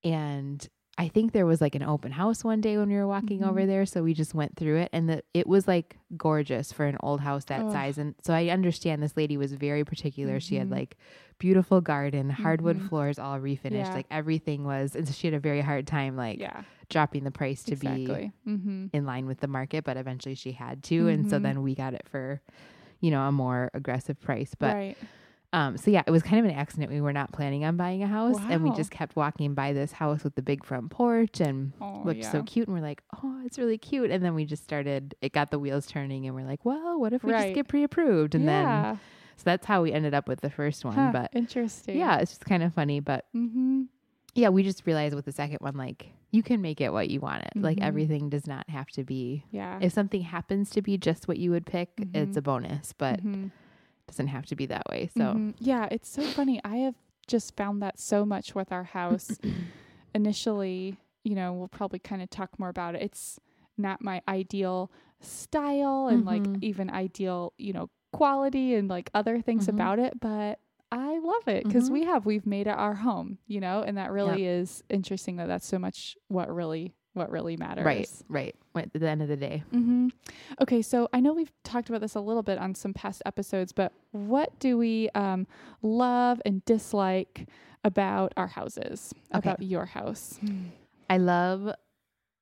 [0.02, 0.66] and
[1.00, 3.60] I think there was like an open house one day when we were walking over
[3.62, 3.66] Mhm.
[3.68, 6.96] there, so we just went through it, and the, it was like gorgeous for an
[7.00, 7.72] old house that Ugh.
[7.72, 7.98] size.
[7.98, 10.40] And so I understand this lady was very particular.
[10.40, 10.72] She had Mhm.
[10.72, 10.96] like
[11.38, 12.88] beautiful garden, hardwood Mhm.
[12.88, 13.94] floors, all refinished, Yeah.
[13.94, 14.96] like everything was.
[14.96, 16.62] And so she had a very hard time like yeah.
[16.90, 18.32] dropping the price to be exactly.
[18.48, 18.86] Mm-hmm.
[18.92, 21.42] in line with the market, but eventually she had to, and so Mhm.
[21.42, 22.40] then we got it for,
[23.00, 24.56] you know, a more aggressive price.
[24.56, 24.96] But right.
[25.52, 26.90] Um, so yeah, it was kind of an accident.
[26.92, 29.92] We were not planning on buying a house, and we just kept walking by this
[29.92, 32.30] house with the big front porch and Oh, looked yeah.
[32.32, 32.68] so cute.
[32.68, 34.10] And we're like, oh, it's really cute.
[34.10, 35.14] And then we just started.
[35.22, 37.42] It got the wheels turning, and we're like, well, what if we Right.
[37.44, 38.34] just get pre-approved?
[38.34, 38.98] And then
[39.36, 40.94] so that's how we ended up with the first one.
[40.96, 41.96] Huh, But interesting.
[41.96, 43.00] yeah, it's just kind of funny.
[43.00, 43.82] But Mm-hmm.
[44.34, 47.20] yeah, we just realized with the second one, like you can make it what you
[47.20, 47.52] want it.
[47.56, 47.84] Like Mhm.
[47.84, 49.44] everything does not have to be.
[49.50, 49.78] Yeah.
[49.80, 52.36] If something happens to be just what you would pick, it's Mhm.
[52.36, 53.50] a bonus, but Mhm.
[54.08, 55.08] Doesn't have to be that way.
[55.16, 55.54] So Mhm.
[55.60, 56.60] yeah, it's so funny.
[56.64, 56.94] I have
[57.26, 59.38] just found that so much with our house.
[60.14, 63.02] Initially, you know, we'll probably kind of talk more about it.
[63.02, 63.38] It's
[63.76, 64.90] not my ideal
[65.20, 66.26] style and Mhm.
[66.26, 69.70] like even ideal, you know, quality and like other things Mhm.
[69.70, 70.58] about it, but
[70.90, 71.92] I love it because Mhm.
[71.92, 75.46] we have we've made it our home, you know, and that really is interesting that
[75.48, 77.84] that's so much what really what really matters.
[77.84, 78.54] right, right.
[78.76, 80.08] At the end of the day, hmm
[80.60, 83.72] Okay, so I know we've talked about this a little bit on some past episodes,
[83.72, 85.46] but what do we um,
[85.82, 87.48] love and dislike
[87.84, 89.12] about our houses?
[89.34, 89.50] Okay.
[89.50, 90.38] About your house?
[91.10, 91.70] I love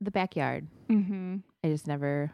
[0.01, 0.67] the backyard.
[0.91, 1.37] Mm-hmm.
[1.65, 2.33] I just never.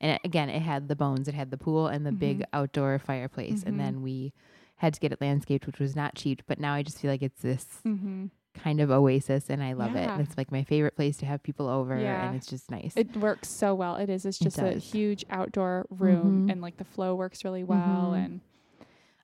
[0.00, 1.28] And again, it had the bones.
[1.28, 2.44] It had the pool and the big Mhm.
[2.52, 4.32] outdoor fireplace, and then we
[4.76, 6.42] had to get it landscaped, which was not cheap.
[6.46, 8.26] But now I just feel like it's this Mm-hmm.
[8.54, 10.00] Kind of oasis, and I love it.
[10.02, 10.14] Yeah.
[10.14, 12.26] And it's like my favorite place to have people over, Yeah.
[12.26, 12.92] and it's just nice.
[12.96, 13.96] It works so well.
[13.96, 14.24] It is.
[14.24, 16.52] It's It just a huge outdoor room, Mhm.
[16.52, 18.12] and like the flow works really well.
[18.14, 18.24] Mhm.
[18.24, 18.40] And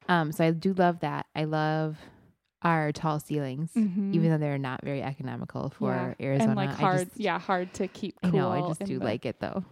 [0.08, 1.26] um, so I do love that.
[1.36, 1.98] I love
[2.62, 4.12] our tall ceilings, Mhm.
[4.14, 6.26] even though they're not very economical for yeah.
[6.26, 6.50] Arizona.
[6.50, 8.16] and like hard, just- yeah, hard to keep.
[8.22, 8.50] I Cool know.
[8.50, 9.64] I just do like it though.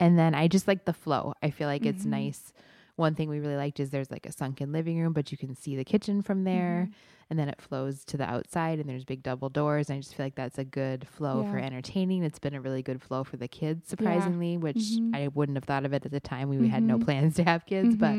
[0.00, 1.34] And then I just like the flow.
[1.42, 2.10] I feel like it's Mhm.
[2.10, 2.52] nice.
[3.02, 5.56] One thing we really liked is there's like a sunken living room, but you can
[5.56, 6.86] see the kitchen from there.
[6.88, 6.94] Mhm.
[7.30, 9.88] And then it flows to the outside, and there's big double doors.
[9.90, 12.22] And I just feel like that's a good flow for entertaining.
[12.22, 15.16] It's been a really good flow for the kids, surprisingly, which Mhm.
[15.16, 16.48] I wouldn't have thought of it at the time.
[16.48, 17.04] We had no Mhm.
[17.04, 18.16] plans to have kids, but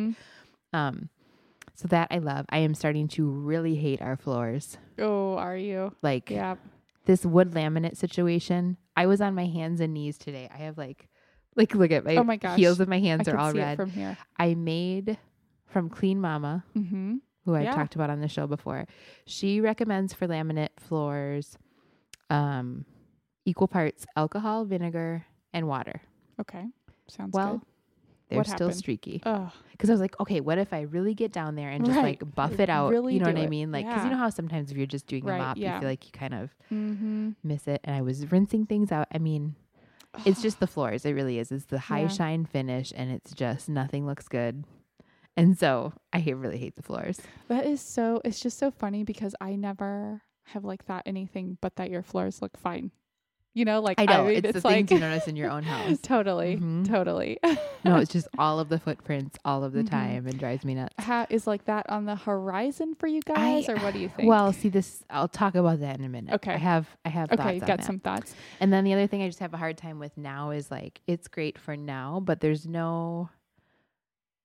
[0.73, 1.09] um,
[1.75, 2.45] so that I love.
[2.49, 4.77] I am starting to really hate our floors.
[4.99, 5.95] oh, are you?
[6.01, 6.55] Like Yeah.
[7.05, 8.77] this wood laminate situation.
[8.97, 10.49] I was on my hands and knees today.
[10.53, 11.07] I have like,
[11.55, 12.57] like look at my, Oh my gosh.
[12.57, 13.77] heels of my hands I are all it red.
[13.77, 14.17] from here.
[14.37, 15.17] I made
[15.67, 17.15] from Clean Mama, Mm-hmm.
[17.45, 17.75] who I Yeah.
[17.75, 18.85] talked about on the show before.
[19.25, 21.57] She recommends for laminate floors,
[22.29, 22.85] um,
[23.45, 26.01] equal parts alcohol, vinegar, and water.
[26.39, 26.65] Okay.
[27.07, 27.37] Sounds good.
[27.37, 27.61] well, good.
[28.29, 28.75] they're What still happened?
[28.77, 31.85] streaky Oh, because I was like, okay, what if I really get down there and
[31.85, 32.21] just Right.
[32.21, 32.89] like buff it out?
[32.91, 33.71] Really you know what I mean?
[33.71, 34.03] Like, because Yeah.
[34.05, 35.75] you know how sometimes if you're just doing Right, a mop, yeah.
[35.75, 37.31] you feel like you kind of mm-hmm.
[37.43, 37.81] miss it.
[37.83, 39.07] And I was rinsing things out.
[39.13, 39.55] I mean,
[40.25, 41.05] it's just the floors.
[41.05, 41.51] It really is.
[41.51, 42.07] It's the high Yeah.
[42.07, 44.63] shine finish, and it's just nothing looks good.
[45.35, 47.19] And so I really hate the floors.
[47.47, 48.21] that is so.
[48.23, 52.41] It's just so funny because I never have like thought anything but that your floors
[52.41, 52.91] look fine.
[53.55, 55.61] You know, like I know mean, it's, the like things you notice in your own
[55.73, 55.99] house.
[56.01, 56.87] totally, Mhm.
[56.87, 57.37] totally.
[57.83, 59.89] No, it's just all of the footprints all of the Mhm.
[59.89, 60.93] time and drives me nuts.
[60.97, 64.27] How is like that on the horizon for you guys, or what do you think?
[64.27, 65.03] Well, see this.
[65.09, 66.33] I'll talk about that in a minute.
[66.35, 66.53] Okay.
[66.53, 67.85] I have I have okay, thoughts you've got that.
[67.85, 68.33] some thoughts.
[68.59, 71.01] And then the other thing I just have a hard time with now is like
[71.05, 73.29] it's great for now, but there's no.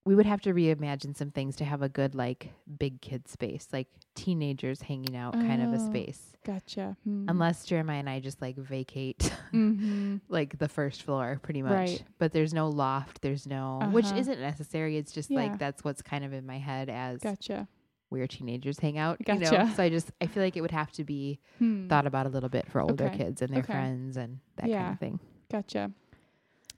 [0.09, 3.69] We would have to reimagine some things to have a good like big kid space,
[3.75, 5.87] like teenagers hanging out kind of a Oh.
[5.91, 6.33] space.
[6.47, 6.97] Gotcha.
[7.05, 7.27] Hmm.
[7.29, 9.19] Unless Jeremiah and I just like vacate
[9.53, 10.17] mm-hmm.
[10.31, 11.73] like the first floor pretty much.
[11.73, 12.03] Right.
[12.19, 14.17] But there's no loft, there's no which Uh-huh.
[14.17, 14.97] isn't necessary.
[14.97, 15.41] It's just Yeah.
[15.41, 17.69] like that's what's kind of in my head as Gotcha.
[18.09, 19.19] where teenagers hang out.
[19.29, 19.41] You know?
[19.51, 19.73] Gotcha.
[19.77, 21.87] So I just I feel like it would have to be Hmm.
[21.89, 23.19] thought about a little bit for older Okay.
[23.19, 23.75] kids and their Okay.
[23.75, 25.21] friends and that kind of thing.
[25.51, 25.91] Gotcha.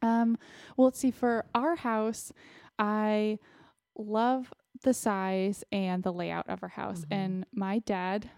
[0.02, 0.36] Um,
[0.76, 1.12] well, let's see.
[1.12, 2.32] For our house,
[2.80, 3.38] I
[3.96, 7.02] love the size and the layout of our house.
[7.02, 7.06] Mhm.
[7.12, 8.30] And my dad,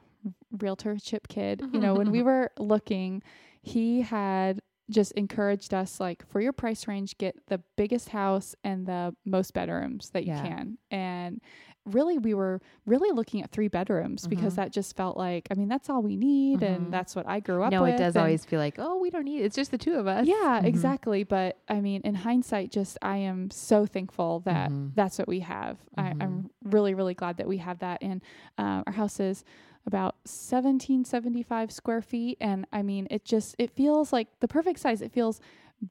[0.51, 3.23] realtor chip kid, you know, when we were looking,
[3.63, 8.87] he had just encouraged us like for your price range, get the biggest house and
[8.87, 10.43] the most bedrooms that you Yeah.
[10.43, 10.79] can.
[10.91, 11.41] And
[11.85, 14.57] really we were really looking at three bedrooms because Mhm.
[14.57, 16.77] that just felt like I mean that's all we need Mhm.
[16.77, 17.95] and that's what I grew up No, with.
[17.95, 19.45] it does and- always feel like, oh, we don't need it.
[19.47, 20.27] It's just the two of us.
[20.27, 20.65] yeah, Mhm.
[20.67, 21.25] exactly.
[21.25, 24.95] But I mean, in hindsight, just I am so thankful that Mhm.
[24.95, 25.79] that's what we have.
[25.97, 27.99] I, I'm really, really glad that we have that.
[28.01, 28.21] And
[28.59, 29.45] uh, our house is
[29.85, 32.39] about 1775 square feet.
[32.41, 35.03] And I mean, it just, it feels like the perfect size.
[35.03, 35.41] It feels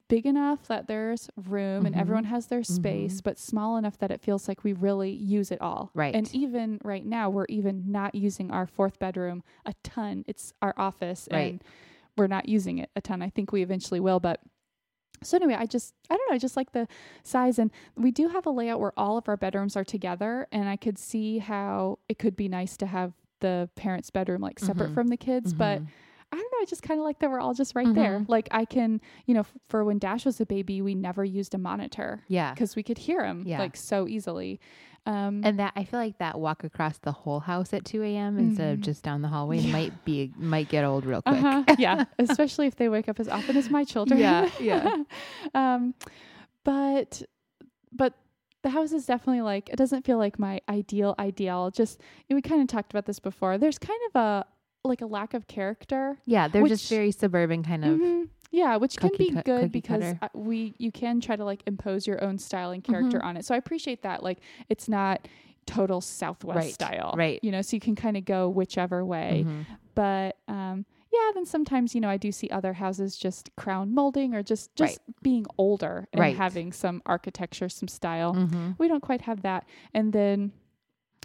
[0.08, 1.98] big enough that there's room and Mhm.
[2.00, 5.60] everyone has their space, but small enough that it feels like we really use it
[5.60, 5.90] all.
[5.94, 6.14] Right.
[6.14, 10.24] And even right now, we're even not using our fourth bedroom a ton.
[10.26, 11.52] It's our office Right.
[11.52, 11.64] and
[12.16, 13.20] we're not using it a ton.
[13.22, 14.40] I think we eventually will, but
[15.22, 16.88] so anyway, I just I don't know, I just like the
[17.22, 20.68] size and we do have a layout where all of our bedrooms are together and
[20.68, 24.90] I could see how it could be nice to have the parents' bedroom like separate
[24.90, 24.94] Mhm.
[24.94, 25.86] from the kids, but Mhm.
[26.32, 28.18] I don't know, I just kind of like that we're all just right there.
[28.20, 28.28] Mhm.
[28.28, 31.54] Like I can, you know, f- for when Dash was a baby, we never used
[31.54, 32.54] a monitor yeah.
[32.54, 33.58] because we could hear him Yeah.
[33.58, 34.58] like so easily.
[35.04, 38.38] Um And that I feel like that walk across the whole house at 2 a.m.
[38.38, 38.82] instead of Mhm.
[38.84, 39.72] just down the hallway Yeah.
[39.72, 41.36] might be might get old real quick.
[41.36, 44.18] uh-huh, yeah, especially if they wake up as often as my children.
[44.20, 45.02] Yeah, yeah.
[45.54, 45.94] um,
[46.64, 47.22] but
[47.92, 48.14] but
[48.62, 51.70] the house is definitely like it doesn't feel like my ideal ideal.
[51.70, 53.58] Just we kind of talked about this before.
[53.58, 54.46] There's kind of a
[54.84, 56.18] like a lack of character.
[56.24, 57.98] Yeah, they're just very suburban kind of.
[58.00, 58.28] Mhm.
[58.50, 62.06] Yeah, which can be cut- good because uh, we you can try to like impose
[62.06, 63.24] your own style and character Mhm.
[63.24, 63.44] on it.
[63.44, 64.22] So I appreciate that.
[64.22, 65.26] Like it's not
[65.64, 67.38] total Southwest Right, style, right.
[67.42, 69.44] You know, so you can kind of go whichever way.
[69.46, 69.66] Mhm.
[69.94, 74.34] But um, yeah, then sometimes you know I do see other houses just crown molding
[74.34, 76.36] or just just being older and Right.
[76.36, 78.34] having some architecture, some style.
[78.34, 78.76] Mhm.
[78.78, 79.64] We don't quite have that.
[79.94, 80.52] And then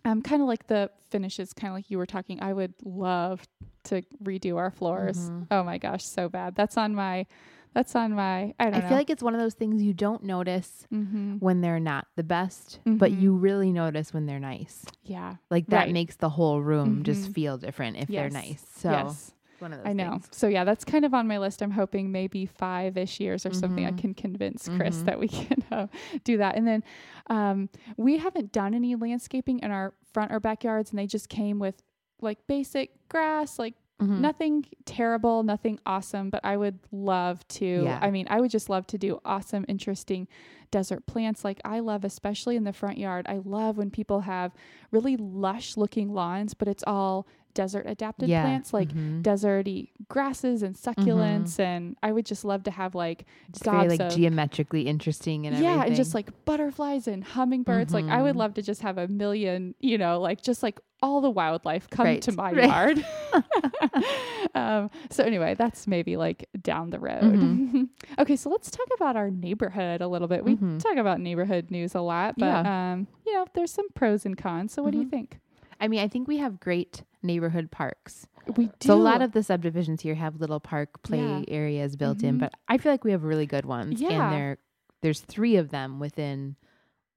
[0.05, 2.41] um, kind of like the finishes, kind of like you were talking.
[2.41, 3.41] I would love
[3.85, 5.17] to redo our floors.
[5.29, 5.47] Mhm.
[5.51, 6.55] Oh my gosh, so bad.
[6.55, 7.25] That's on my.
[7.73, 8.53] That's on my.
[8.59, 8.77] I don't know.
[8.79, 11.35] I feel like it's one of those things you don't notice mm-hmm.
[11.35, 13.21] when they're not the best, but Mhm.
[13.21, 14.85] you really notice when they're nice.
[15.03, 15.35] yeah.
[15.51, 15.93] Like that Right.
[15.93, 17.33] makes the whole room just Mhm.
[17.35, 18.19] feel different if Yes.
[18.33, 18.65] they're nice.
[18.77, 19.31] So yes.
[19.59, 20.11] One of those I know.
[20.11, 20.27] things.
[20.31, 21.61] So yeah, that's kind of on my list.
[21.61, 23.85] I'm hoping maybe five ish years or something.
[23.85, 23.97] I Mhm.
[23.97, 25.05] can convince Chris Mhm.
[25.05, 25.87] that we can uh,
[26.23, 26.55] do that.
[26.55, 26.83] And then
[27.29, 31.59] um, we haven't done any landscaping in our front or backyards, and they just came
[31.59, 31.81] with
[32.21, 34.19] like basic grass, like Mhm.
[34.19, 36.29] nothing terrible, nothing awesome.
[36.29, 37.65] But I would love to.
[37.85, 37.99] Yeah.
[38.01, 40.27] I mean, I would just love to do awesome, interesting
[40.69, 41.43] desert plants.
[41.43, 43.25] Like I love, especially in the front yard.
[43.27, 44.53] I love when people have
[44.91, 47.25] really lush looking lawns, but it's all
[47.57, 48.43] desert adapted yeah.
[48.43, 49.23] plants like Mhm.
[49.23, 53.99] deserty grasses and succulents and I would just love to have like just very like
[53.99, 55.87] of- geometrically interesting and yeah everything.
[55.87, 58.39] and just like butterflies and hummingbirds like I would Mhm.
[58.43, 62.05] love to just have a million you know like just like all the wildlife come
[62.05, 62.67] Right, to my right.
[62.69, 63.05] yard
[64.55, 67.89] um so anyway that's maybe like down the road Mhm.
[68.19, 71.95] okay so let's talk about our neighborhood a little bit we talk about neighborhood news
[71.95, 75.07] a lot but um you know there's some pros and cons so what do you
[75.09, 75.39] think
[75.79, 78.27] I mean, I think we have great neighborhood parks.
[78.55, 81.43] we do So a lot of the subdivisions here have little park play Yeah.
[81.49, 82.39] areas built in, Mhm.
[82.39, 83.99] but I feel like we have really good ones.
[84.01, 84.09] Yeah.
[84.23, 84.57] And there
[85.01, 86.55] there's three of them within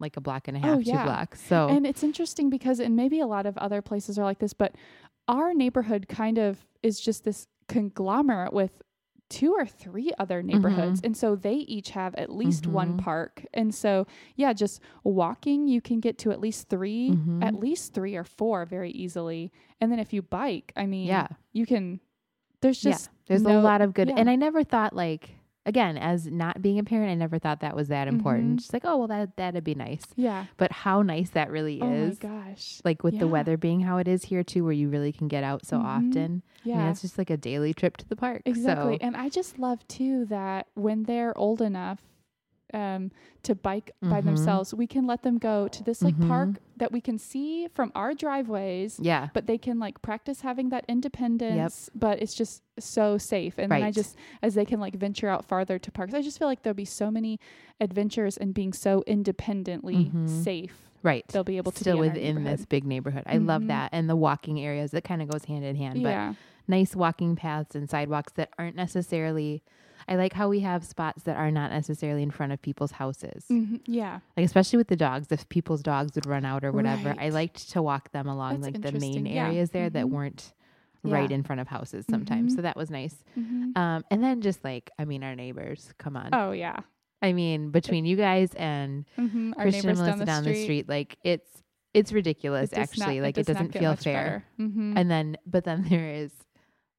[0.01, 1.05] like a block and a half, Oh, two yeah.
[1.05, 1.41] blocks.
[1.41, 4.53] So And it's interesting because, and maybe a lot of other places are like this,
[4.53, 4.75] but
[5.29, 8.83] our neighborhood kind of is just this conglomerate with
[9.31, 11.01] two or three other neighborhoods.
[11.03, 12.99] And so they each have at least one Mhm.
[12.99, 13.47] park.
[13.55, 17.43] And so, yeah, just walking, you can get to at least 3 Mhm.
[17.43, 19.53] at least three or four very easily.
[19.81, 21.29] And then if you bike, I mean, yeah.
[21.53, 22.01] you can,
[22.61, 23.13] there's just, Yeah.
[23.29, 24.17] There's no- a lot of good yeah.
[24.19, 25.31] and I never thought like
[25.67, 28.55] again, as not being a parent, I never thought that was that important.
[28.55, 28.59] Mhm.
[28.59, 30.05] Just like, oh well that that'd be nice.
[30.17, 30.47] yeah.
[30.57, 32.19] But how nice that really is.
[32.23, 32.81] Oh my gosh.
[32.85, 35.45] Like with the weather being how it is here too, where you really can get
[35.45, 35.85] out so Mhm.
[35.85, 36.43] often.
[36.65, 36.77] I Yeah.
[36.79, 38.43] mean, it's just like a daily trip to the park.
[38.45, 38.95] Exactly.
[38.95, 42.01] So, And I just love too that when they're old enough
[42.75, 43.11] um,
[43.43, 44.25] to bike by Mhm.
[44.25, 46.29] themselves, we can let them go to this like Mhm.
[46.29, 49.29] park that we can see from our driveways, yeah.
[49.35, 53.59] but they can like practice having that independence, but it's just so safe.
[53.59, 56.39] And then I just, as they can like venture out farther to parks, I just
[56.39, 57.39] feel like there'll be so many
[57.81, 60.29] adventures and being so independently Mhm.
[60.29, 60.89] safe.
[61.03, 61.27] Right.
[61.29, 63.23] They'll be able to Still be in our within this big neighborhood.
[63.27, 63.69] I love Mhm.
[63.69, 63.89] that.
[63.93, 66.03] And the walking areas that kind of goes hand in hand.
[66.03, 66.35] But
[66.69, 69.63] nice walking paths and sidewalks that aren't necessarily
[70.11, 73.45] I like how we have spots that are not necessarily in front of people's houses.
[73.51, 73.81] Mhm.
[73.87, 74.21] Yeah.
[74.37, 77.71] Like especially with the dogs, if people's dogs would run out or whatever, I liked
[77.71, 79.25] to walk them along That's like the main.
[79.27, 79.47] Yeah.
[79.47, 80.11] areas there that Mhm.
[80.11, 80.53] weren't
[81.05, 82.53] right in front of houses sometimes.
[82.53, 82.57] Mhm.
[82.57, 83.25] So that was nice.
[83.39, 83.75] Mhm.
[83.79, 86.31] Um, and then just like I mean our neighbors, come on.
[86.35, 86.81] Oh, yeah.
[87.23, 90.89] I mean between you guys and hmm Our Christian and neighbors Melissa down the street.
[90.89, 91.63] like it's
[91.95, 93.17] it's ridiculous It actually.
[93.19, 94.45] not- like it, does not doesn't feel fair.
[94.59, 94.95] Mhm.
[94.97, 96.33] And then but then there is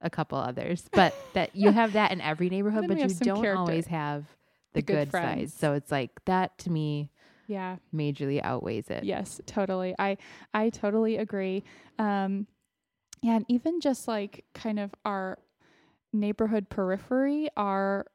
[0.02, 0.90] a couple others.
[0.92, 3.56] But that you have that in every neighborhood, but you don't character.
[3.60, 4.26] always have
[4.74, 5.54] the, The good good, sides.
[5.54, 7.12] So it's like that to me
[7.48, 7.78] yeah.
[7.94, 9.04] majorly outweighs it.
[9.04, 9.94] Yes, totally.
[10.00, 10.18] I
[10.54, 11.64] I totally agree.
[12.00, 12.48] Um
[13.22, 15.38] yeah, and even just like kind of our
[16.14, 18.06] neighborhood periphery are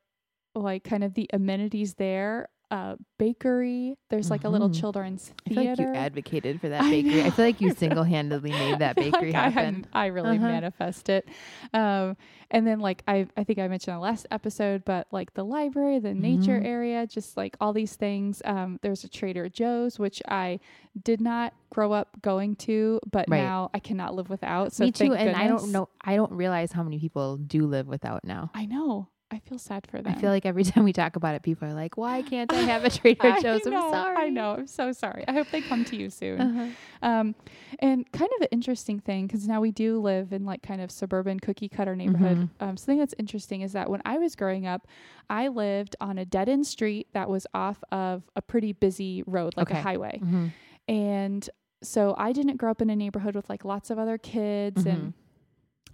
[0.54, 3.96] like kind of the amenities there a bakery.
[4.10, 4.80] There's like a little Mhm.
[4.80, 5.92] children's I feel like theater.
[5.92, 7.20] you advocated for that bakery.
[7.20, 7.30] I, know.
[7.30, 9.52] feel like you single handedly made that bakery like happen.
[9.52, 10.46] hadn't- I really Uh-huh.
[10.48, 11.28] manifest it.
[11.72, 12.16] Um,
[12.50, 15.44] and then like I, I think I mentioned in the last episode, but like the
[15.44, 16.66] library, the nature Mhm.
[16.66, 18.42] area, just like all these things.
[18.44, 20.58] Um, there's a Trader Joe's, which I
[21.04, 23.42] did not grow up going to, but Right.
[23.42, 24.72] now I cannot live without.
[24.72, 25.14] So Me too.
[25.14, 25.88] And I don't know.
[26.04, 28.50] I don't realize how many people do live without now.
[28.54, 29.08] I know.
[29.28, 30.12] I feel sad for them.
[30.16, 32.60] I feel like every time we talk about it, people are like, "Why can't I
[32.60, 34.16] have a Trader Joe's?" I'm know, sorry.
[34.16, 34.52] I know.
[34.52, 35.24] I'm so sorry.
[35.26, 36.40] I hope they come to you soon.
[36.40, 36.66] Uh-huh.
[37.02, 37.34] Um,
[37.80, 40.92] and kind of an interesting thing because now we do live in like kind of
[40.92, 42.36] suburban cookie cutter neighborhood.
[42.38, 42.64] Mm-hmm.
[42.64, 44.86] Um, something that's interesting is that when I was growing up,
[45.28, 49.54] I lived on a dead end street that was off of a pretty busy road,
[49.56, 49.80] like Okay.
[49.80, 50.20] a highway.
[50.22, 50.52] Mhm.
[50.86, 51.50] And
[51.82, 54.88] so I didn't grow up in a neighborhood with like lots of other kids Mm-hmm.
[54.88, 55.12] and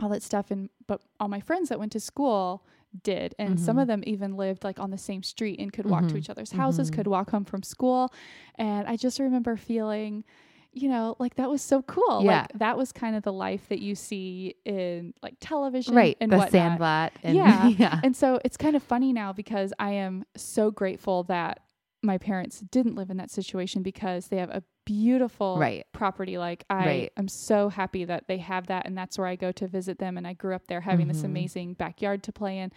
[0.01, 0.51] all that stuff.
[0.51, 2.64] And but all my friends that went to school
[3.03, 3.83] did, and some Mhm.
[3.83, 6.19] of them even lived like on the same street and could walk to Mhm.
[6.19, 6.95] each other's houses, Mhm.
[6.95, 8.13] could walk home from school.
[8.57, 10.25] And I just remember feeling,
[10.73, 12.23] you know, like that was so cool.
[12.25, 12.43] Yeah.
[12.43, 16.17] Like that was kind of the life that you see in like television, Right.
[16.21, 16.53] And the whatnot.
[16.53, 17.13] sandlot.
[17.23, 17.67] And, Yeah.
[17.79, 18.01] yeah.
[18.03, 21.61] And so it's kind of funny now because I am so grateful that
[22.03, 25.87] my parents didn't live in that situation because they have a beautiful Right.
[25.92, 26.38] property.
[26.38, 27.12] Like I Right.
[27.16, 30.16] am so happy that they have that and that's where I go to visit them
[30.18, 31.27] and I grew up there having this Mhm.
[31.27, 32.73] amazing backyard to play in.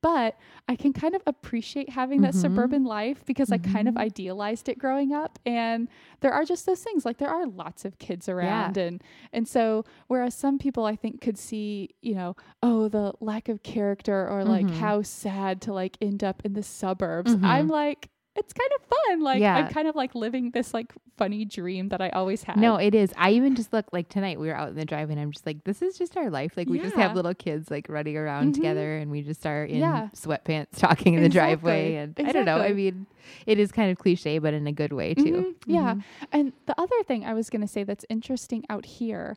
[0.00, 0.36] But
[0.68, 2.36] I can kind of appreciate having that Mhm.
[2.40, 4.00] suburban life because I kind of Mhm.
[4.02, 5.40] idealized it growing up.
[5.44, 5.88] And
[6.20, 9.84] there are just those things like there are lots of kids around and and so
[10.06, 14.44] whereas some people I think could see, you know, oh the lack of character or
[14.44, 14.74] like Mhm.
[14.78, 17.34] how sad to like end up in the suburbs.
[17.42, 17.70] I'm Mhm.
[17.70, 19.20] like it's kind of fun.
[19.22, 19.56] Like Yeah.
[19.56, 22.56] I'm kind of like living this like funny dream that I always had.
[22.56, 23.12] No, it is.
[23.16, 25.44] I even just look like tonight we were out in the drive and I'm just
[25.44, 26.52] like, this is just our life.
[26.56, 28.54] Like we just have little kids like running around Mhm.
[28.54, 30.08] together and we just are in Yeah.
[30.14, 31.56] sweatpants talking in the Exactly.
[31.56, 31.94] driveway.
[31.96, 32.58] And I don't know.
[32.58, 33.06] I mean,
[33.46, 35.22] it is kind of cliche, but in a good way too.
[35.22, 35.54] Mhm.
[35.66, 35.94] Yeah.
[35.94, 36.04] Mhm.
[36.32, 39.36] And the other thing I was going to say that's interesting out here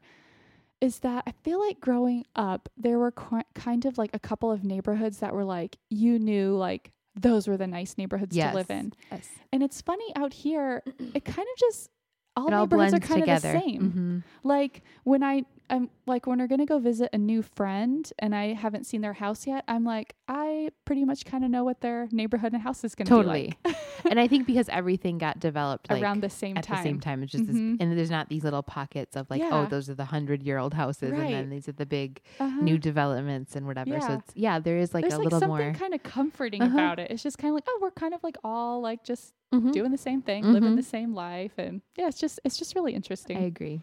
[0.79, 4.51] is that I feel like growing up, there were qui- kind of like a couple
[4.51, 8.51] of neighborhoods that were like, you knew like those were the nice neighborhoods Yes.
[8.51, 8.93] to live in.
[9.11, 9.29] Yes.
[9.51, 10.81] And it's funny out here,
[11.13, 11.89] it kind of just,
[12.37, 13.49] all It neighborhoods blends are kind together.
[13.49, 13.91] of the same.
[13.91, 14.23] Mhm.
[14.43, 18.53] Like when I, I'm like when we're gonna go visit a new friend and I
[18.53, 22.09] haven't seen their house yet, I'm like, I pretty much kind of know what their
[22.11, 23.55] neighborhood and house is gonna Totally.
[23.63, 23.85] be like Totally.
[24.11, 26.77] and I think because everything got developed like, around the same at time.
[26.77, 27.47] the same time, it's just Mhm.
[27.47, 30.57] this, and there's not these little pockets of like, oh, those are the hundred year
[30.57, 32.59] old houses, and then these are the big Uh-huh.
[32.61, 33.99] new developments and whatever.
[34.01, 34.15] So Yeah.
[34.17, 36.73] it's yeah, there is like There's a like little something more kind of comforting Uh-huh.
[36.77, 37.09] about it.
[37.11, 39.71] It's just kind of like, oh, we're kind of like all like just Mhm.
[39.71, 40.75] doing the same thing, living Mhm.
[40.77, 43.37] the same life, and yeah, it's just it's just really interesting.
[43.37, 43.81] I agree.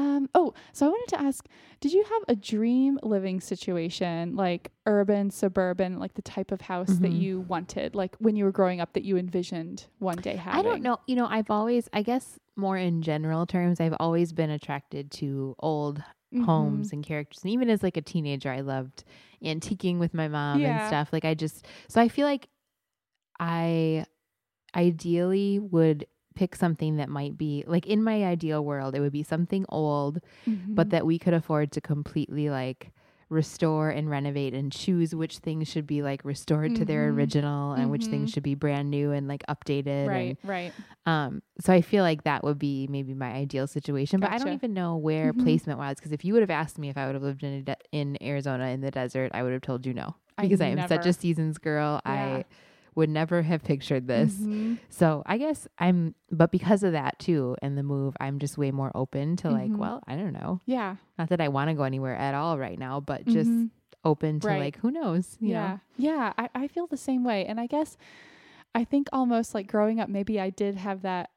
[0.00, 1.46] Um, oh, so I wanted to ask,
[1.80, 6.94] did you have a dream living situation, like urban, suburban, like the type of house
[7.00, 7.20] that Mhm.
[7.20, 10.58] you wanted, like when you were growing up that you envisioned one day having?
[10.58, 10.96] I don't know.
[11.06, 15.54] You know, I've always, I guess, more in general terms, I've always been attracted to
[15.58, 16.44] old Mhm.
[16.46, 17.42] homes and characters.
[17.42, 19.04] And even as like a teenager, I loved
[19.44, 21.12] antiquing with my mom and stuff.
[21.12, 22.48] Like I just, so I feel like
[23.38, 24.06] I
[24.74, 29.22] ideally would pick something that might be like in my ideal world, it would be
[29.22, 30.20] something old,
[30.68, 30.90] but Mhm.
[30.90, 32.92] that we could afford to completely like
[33.28, 37.14] restore and renovate and choose which things should be like restored to their Mhm.
[37.16, 38.10] original and which Mhm.
[38.10, 40.74] things should be brand new and like updated and right, right.
[41.06, 44.52] um, so I feel like that would be maybe my ideal situation, but I don't
[44.54, 45.38] even know where Mhm.
[45.42, 47.52] placement was Because if you would have asked me if I would have lived in
[47.52, 50.66] a de- in Arizona in the desert, I would have told you no because I,
[50.68, 52.00] am such a seasons girl.
[52.04, 52.12] Yeah.
[52.12, 52.44] I
[53.00, 54.34] would never have pictured this.
[54.36, 54.78] Mhm.
[54.88, 58.70] So I guess I'm, but because of that too and the move, I'm just way
[58.70, 59.76] more open to like, Mhm.
[59.78, 60.60] well, I don't know.
[60.66, 60.96] Yeah.
[61.18, 63.70] Not that I want to go anywhere at all right now, but just Mhm.
[64.04, 64.60] open to Right.
[64.60, 65.36] like, who knows?
[65.40, 65.68] You yeah.
[65.68, 65.80] know?
[65.96, 66.32] Yeah.
[66.38, 67.44] I, I feel the same way.
[67.46, 67.96] And I guess
[68.74, 71.30] I think almost like growing up, maybe I did have that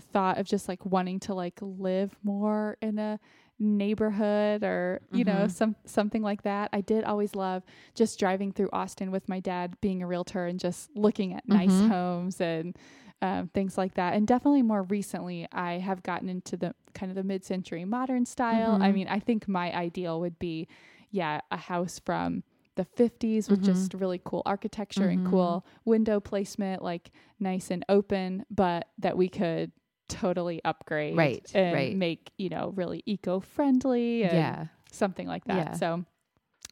[0.00, 3.20] thought of just like wanting to like live more in a
[3.58, 5.50] neighborhood or you know Mhm.
[5.50, 6.70] some something like that.
[6.72, 7.62] I did always love
[7.94, 11.80] just driving through Austin with my dad being a realtor and just looking at nice
[11.80, 11.88] Mhm.
[11.88, 12.76] homes and
[13.20, 14.14] um, things like that.
[14.14, 18.78] And definitely more recently, I have gotten into the kind of the mid-century modern style.
[18.80, 18.94] I Mhm.
[18.94, 20.66] mean, I think my ideal would be,
[21.12, 22.42] yeah, a house from
[22.74, 23.66] the 50s with Mhm.
[23.66, 25.30] just really cool architecture and Mhm.
[25.30, 29.70] cool window placement, like nice and open, but that we could
[30.08, 31.96] totally upgrade Right, and right.
[31.96, 34.66] make, you know, really eco-friendly and Yeah.
[34.90, 35.56] something like that.
[35.56, 35.72] Yeah.
[35.74, 36.04] So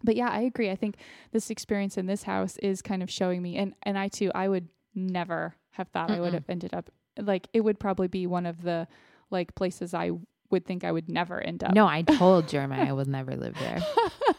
[0.02, 0.70] but yeah, I agree.
[0.70, 0.96] I think
[1.30, 4.48] this experience in this house is kind of showing me and and I too I
[4.48, 8.46] would never have thought I would have ended up like it would probably be one
[8.46, 8.88] of the
[9.30, 10.10] like places I
[10.50, 11.74] would think I would never end up.
[11.74, 13.80] No, I told Jeremiah I would never live there.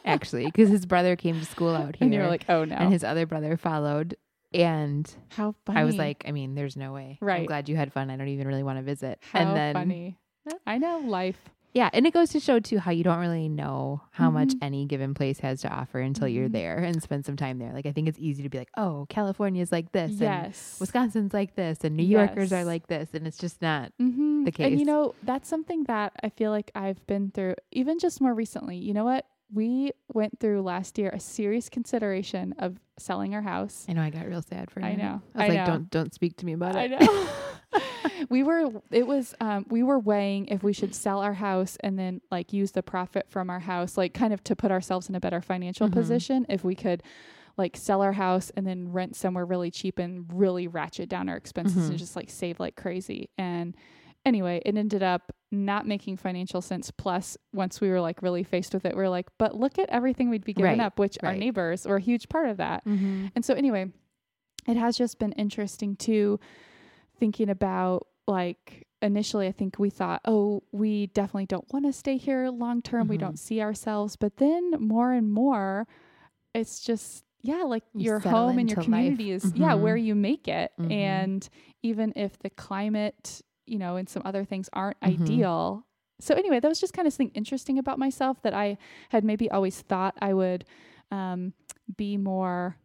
[0.04, 2.76] actually, because his brother came to school out here, and you were like, "Oh no."
[2.76, 4.16] and his other brother followed
[4.54, 5.80] And How funny.
[5.80, 7.18] I was like, I mean, there's no way.
[7.22, 7.40] Right.
[7.42, 8.10] I'm glad you had fun.
[8.10, 9.20] I don't even really want to visit.
[9.32, 10.18] how and then funny.
[10.68, 11.38] I know life.
[11.74, 14.58] Yeah, and it goes to show too how you don't really know how much Mhm.
[14.62, 16.54] any given place has to offer until you're Mhm.
[16.54, 17.72] there and spend some time there.
[17.72, 21.56] Like I think it's easy to be like, "Oh, California's like this and Wisconsin's like
[21.56, 24.44] this and New Yorkers are like this." And it's just not Mm-hmm.
[24.44, 24.68] the case.
[24.72, 28.34] And you know, that's something that I feel like I've been through, even just more
[28.34, 28.76] recently.
[28.76, 29.26] You know what?
[29.54, 33.86] We went through last year a serious consideration of selling our house.
[33.90, 35.22] I know I got real sad for a I know.
[35.36, 35.66] I was I like, know.
[35.66, 36.80] "Don't don't speak to me about it.
[36.80, 37.28] I know.
[38.30, 41.98] we were it was um we were weighing if we should sell our house and
[41.98, 45.16] then like use the profit from our house like kind of to put ourselves in
[45.16, 45.94] a better financial Mhm.
[45.94, 47.02] position if we could
[47.58, 51.38] like sell our house and then rent somewhere really cheap and really ratchet down our
[51.38, 51.90] expenses Mhm.
[51.92, 53.76] and just like save like crazy and
[54.26, 58.74] anyway it ended up not making financial sense plus once we were like really faced
[58.74, 61.18] with it we are like but look at everything we'd be giving Right, up which
[61.24, 63.28] our neighbors were a huge part of that mm-hmm.
[63.36, 63.92] and so anyway,
[64.68, 66.40] it has just been interesting too
[67.20, 72.18] thinking about like initially I think we thought, oh, we definitely don't want to stay
[72.18, 73.08] here long term.
[73.08, 73.22] We Mhm.
[73.22, 74.16] don't see ourselves.
[74.16, 75.88] But then more and more
[76.54, 79.00] it's just yeah, like You your home and your into life.
[79.00, 79.82] community is yeah, Mhm.
[79.82, 80.72] where you make it.
[80.80, 80.92] Mhm.
[80.92, 81.50] And
[81.82, 85.08] even if the climate, you know, and some other things aren't Mhm.
[85.22, 85.86] ideal.
[86.20, 88.78] So anyway, that was just kind of something interesting about myself that I
[89.10, 90.66] had maybe always thought I would
[91.12, 91.54] um,
[91.98, 92.78] be more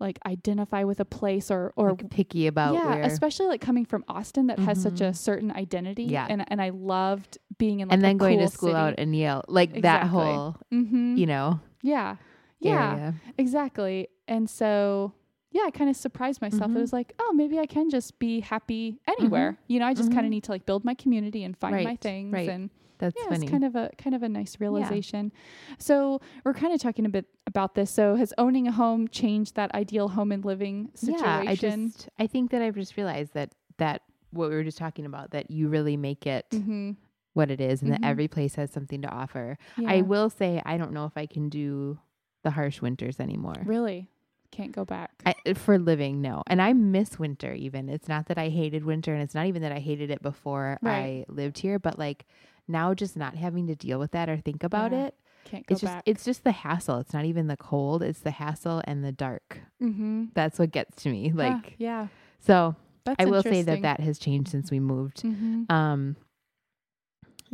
[0.00, 3.84] like identify with a place or or like picky about yeah, where especially like coming
[3.84, 5.16] from Austin that has such a Mhm.
[5.16, 6.04] certain identity.
[6.04, 6.26] Yeah.
[6.28, 8.78] and and I loved being in like and then going cool to school city.
[8.78, 9.44] out in Yale.
[9.48, 11.16] Like that whole, Mm-hmm.
[11.16, 12.16] you know, Yeah,
[12.60, 13.14] yeah, area.
[13.38, 14.08] exactly.
[14.28, 15.12] And so
[15.54, 16.68] yeah, I kind of surprised myself.
[16.70, 16.76] Mhm.
[16.76, 19.56] It was like, oh, maybe I can just be happy anywhere.
[19.68, 20.26] You know, I just kind Mhm.
[20.26, 22.48] of need to like build my community and find my things right.
[22.48, 23.44] and That's yeah, funny.
[23.46, 25.30] it's kind of a kind of a nice realization.
[25.78, 27.90] So we're kind of talking a bit about this.
[27.92, 31.24] So has owning a home changed that ideal home and living situation?
[31.24, 34.02] Yeah, I just I think that I've just realized that that
[34.32, 36.92] what we were just talking about that you really make it mm-hmm.
[37.34, 39.56] what it is and that every place has something to offer.
[39.78, 39.88] yeah.
[39.88, 41.98] I will say I don't know if I can do
[42.42, 43.54] the harsh winters anymore.
[43.64, 44.08] really
[44.54, 45.10] can't go back.
[45.26, 46.42] I, for living, no.
[46.46, 47.88] And I miss winter even.
[47.88, 50.78] It's not that I hated winter and it's not even that I hated it before
[50.82, 51.24] Right.
[51.28, 52.24] I lived here, but like
[52.68, 55.06] now just not having to deal with that or think about Yeah.
[55.06, 55.14] it.
[55.44, 56.02] can't go It's just back.
[56.06, 56.98] it's just the hassle.
[57.00, 59.60] It's not even the cold, it's the hassle and the dark.
[59.82, 60.26] mm-hmm.
[60.34, 61.32] That's what gets to me.
[61.32, 62.06] Like yeah,
[62.40, 65.22] so that's I will say that that has changed since we moved.
[65.22, 65.70] Mm-hmm.
[65.70, 66.16] Um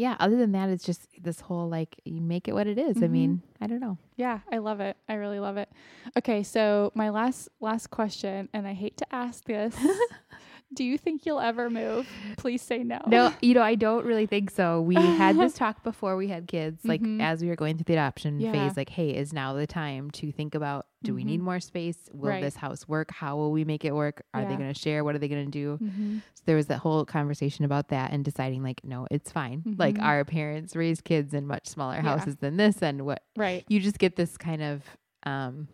[0.01, 2.97] yeah, other than that it's just this whole like you make it what it is.
[3.03, 3.11] I Mhm.
[3.11, 3.99] mean, I don't know.
[4.17, 4.97] Yeah, I love it.
[5.09, 5.69] I really love it.
[6.17, 9.75] Okay, so my last last question, and I hate to ask this.
[10.73, 12.07] Do you think you'll ever move?
[12.37, 13.01] Please say no.
[13.07, 14.81] No, you know, I don't really think so.
[14.81, 17.21] We had this talk before we had kids, like Mhm.
[17.21, 18.53] as we were going through the adoption Yeah.
[18.53, 21.45] phase, like, hey, is now the time to think about do we need Mhm.
[21.45, 21.97] more space?
[22.13, 22.43] Will Right.
[22.43, 23.11] this house work?
[23.11, 24.23] How will we make it work?
[24.35, 25.03] Are they going to share?
[25.03, 25.79] What are they going to do?
[25.83, 26.19] Mm-hmm.
[26.35, 29.63] So there was that whole conversation about that and deciding, like, no, it's fine.
[29.79, 30.03] Like, Mhm.
[30.05, 32.03] our parents raised kids in much smaller Yeah.
[32.03, 32.83] houses than this.
[32.83, 33.65] And what Right.
[33.69, 34.85] you just get this kind of,
[35.25, 35.69] um,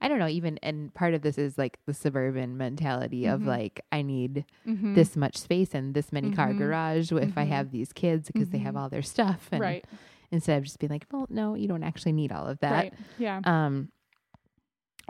[0.00, 3.46] I don't know, even, and part of this is like the suburban mentality of Mhm.
[3.46, 4.94] like, I need Mm-hmm.
[4.94, 6.58] this much space and this many car Mhm.
[6.58, 7.48] garage if I Mhm.
[7.48, 8.78] have these kids because they have Mhm.
[8.78, 9.84] all their stuff and right.
[10.30, 12.94] instead of just being like well no you don't actually need all of that Right.
[13.18, 13.40] Yeah.
[13.44, 13.88] um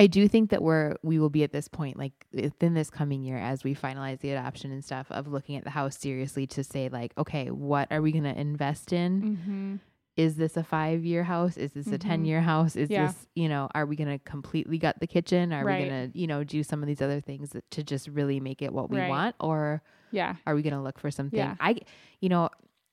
[0.01, 3.25] I do think that we're we will be at this point like within this coming
[3.25, 6.63] year as we finalize the adoption and stuff of looking at the house seriously to
[6.63, 9.77] say like okay what are we going to invest in Mm-hmm.
[10.19, 12.01] Is this a 5 year house is this a Mhm.
[12.01, 13.07] 10 year house is Yeah.
[13.07, 15.83] this you know are we going to completely gut the kitchen are Right.
[15.85, 18.41] we going to you know do some of these other things that, to just really
[18.41, 19.09] make it what we Right.
[19.09, 20.35] want or Yeah.
[20.47, 21.39] are we going to look for something?
[21.39, 21.55] Yeah.
[21.61, 21.77] I,
[22.21, 22.49] you know,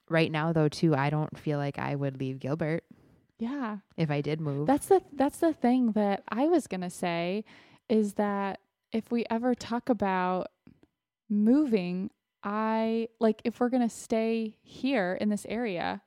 [0.09, 2.83] right now though too, I don't feel like I would leave Gilbert
[3.39, 3.77] Yeah.
[3.97, 4.67] if I did move.
[4.67, 7.43] That's the that's the thing that I was gonna say
[7.89, 8.59] is that
[8.91, 10.47] if we ever talk about
[11.29, 12.11] moving,
[12.43, 16.01] I like if we're gonna stay here in this area,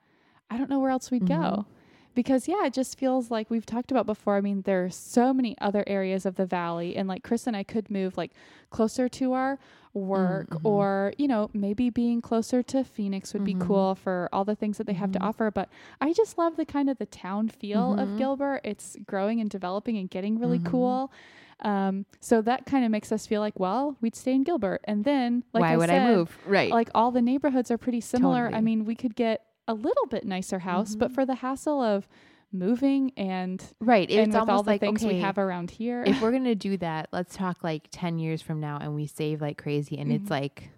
[0.51, 1.29] I don't know where else we'd Mhm.
[1.41, 1.67] go.
[2.15, 4.37] Because yeah, it just feels like we've talked about before.
[4.37, 7.57] I mean, there are so many other areas of the valley and like Chris and
[7.57, 8.33] I could move like
[8.71, 9.59] closer to our
[9.95, 10.61] work Mhm.
[10.65, 13.47] or, you know, maybe being closer to Phoenix would Mhm.
[13.47, 15.27] be cool for all the things that they have to Mhm.
[15.29, 15.69] offer, but
[16.01, 18.19] I just love the kind of the town feel of Mhm.
[18.19, 18.61] Gilbert.
[18.65, 20.67] It's growing and developing and getting really Mhm.
[20.67, 21.13] cool.
[21.61, 24.81] Um, so that kind of makes us feel like, well, we'd stay in Gilbert.
[24.85, 26.37] And then, like Why I would said, I move?
[26.47, 26.71] Right.
[26.71, 28.51] like all the neighborhoods are pretty similar.
[28.53, 31.15] I mean, we could get a little bit nicer house, but Mhm.
[31.15, 32.09] for the hassle of
[32.51, 34.11] moving and right.
[34.11, 36.03] and It's with all the like things okay, we have around here.
[36.07, 39.41] if we're gonna do that, let's talk like ten years from now, and we save
[39.43, 40.15] like crazy, and Mhm.
[40.17, 40.71] it's like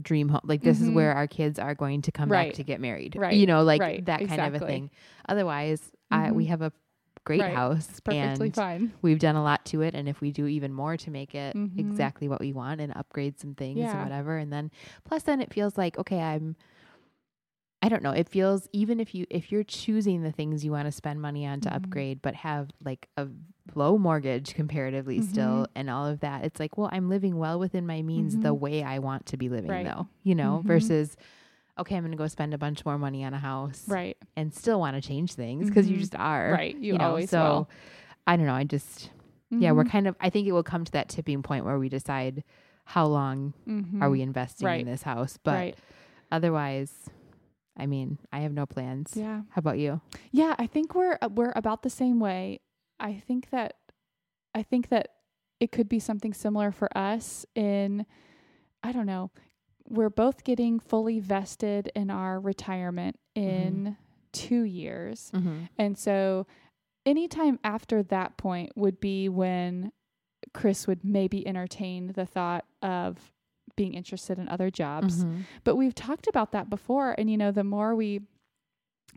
[0.00, 0.40] dream home.
[0.44, 0.94] Like this is Mhm.
[0.94, 2.48] where our kids are going to come Right.
[2.48, 3.16] back to get married.
[3.16, 3.34] Right.
[3.34, 4.04] You know, like Right.
[4.06, 4.90] that kind of a thing.
[5.28, 6.48] Otherwise, I we Mhm.
[6.48, 6.72] have a
[7.24, 7.52] great Right.
[7.54, 8.92] house Perfectly and fine.
[9.02, 11.54] we've done a lot to it and if we do even more to make it
[11.54, 11.78] Mhm.
[11.78, 13.90] exactly what we want and upgrade some things Yeah.
[13.92, 14.70] and whatever and then
[15.04, 16.56] plus then it feels like okay i'm
[17.82, 20.86] i don't know it feels even if you if you're choosing the things you want
[20.86, 21.76] to spend money on to Mhm.
[21.76, 23.28] upgrade but have like a
[23.74, 27.86] low mortgage comparatively still and all of that it's like well i'm living well within
[27.86, 28.58] my means the Mhm.
[28.60, 29.86] way i want to be living Right.
[29.86, 30.66] though you know Mhm.
[30.66, 31.16] versus
[31.78, 34.16] okay i'm going to go spend a bunch more money on a house Right.
[34.36, 36.00] and still want to change things because you Mhm.
[36.00, 36.76] just are Right.
[36.76, 37.70] You, know, always so will.
[38.26, 39.10] i don't know i just
[39.50, 39.90] yeah, we're Mhm.
[39.90, 40.14] kind of.
[40.20, 42.44] I think it will come to that tipping point where we decide
[42.84, 43.54] how long
[44.02, 44.80] are we investing Right.
[44.80, 45.38] in this house.
[45.42, 45.76] But right.
[46.30, 47.08] otherwise,
[47.78, 49.12] I mean, I have no plans.
[49.14, 49.42] Yeah.
[49.50, 50.00] How about you?
[50.32, 52.60] Yeah, I think we're uh, we're about the same way.
[52.98, 53.76] I think that
[54.54, 55.08] I think that
[55.60, 58.04] it could be something similar for us in
[58.82, 59.30] I don't know.
[59.88, 63.96] We're both getting fully vested in our retirement in
[64.32, 65.30] 2 years.
[65.34, 65.60] Mm-hmm.
[65.78, 66.46] And so
[67.06, 69.92] anytime after that point would be when
[70.52, 73.32] Chris would maybe entertain the thought of
[73.78, 75.24] being interested in other jobs.
[75.24, 75.40] Mm-hmm.
[75.64, 77.14] But we've talked about that before.
[77.16, 78.20] And, you know, the more we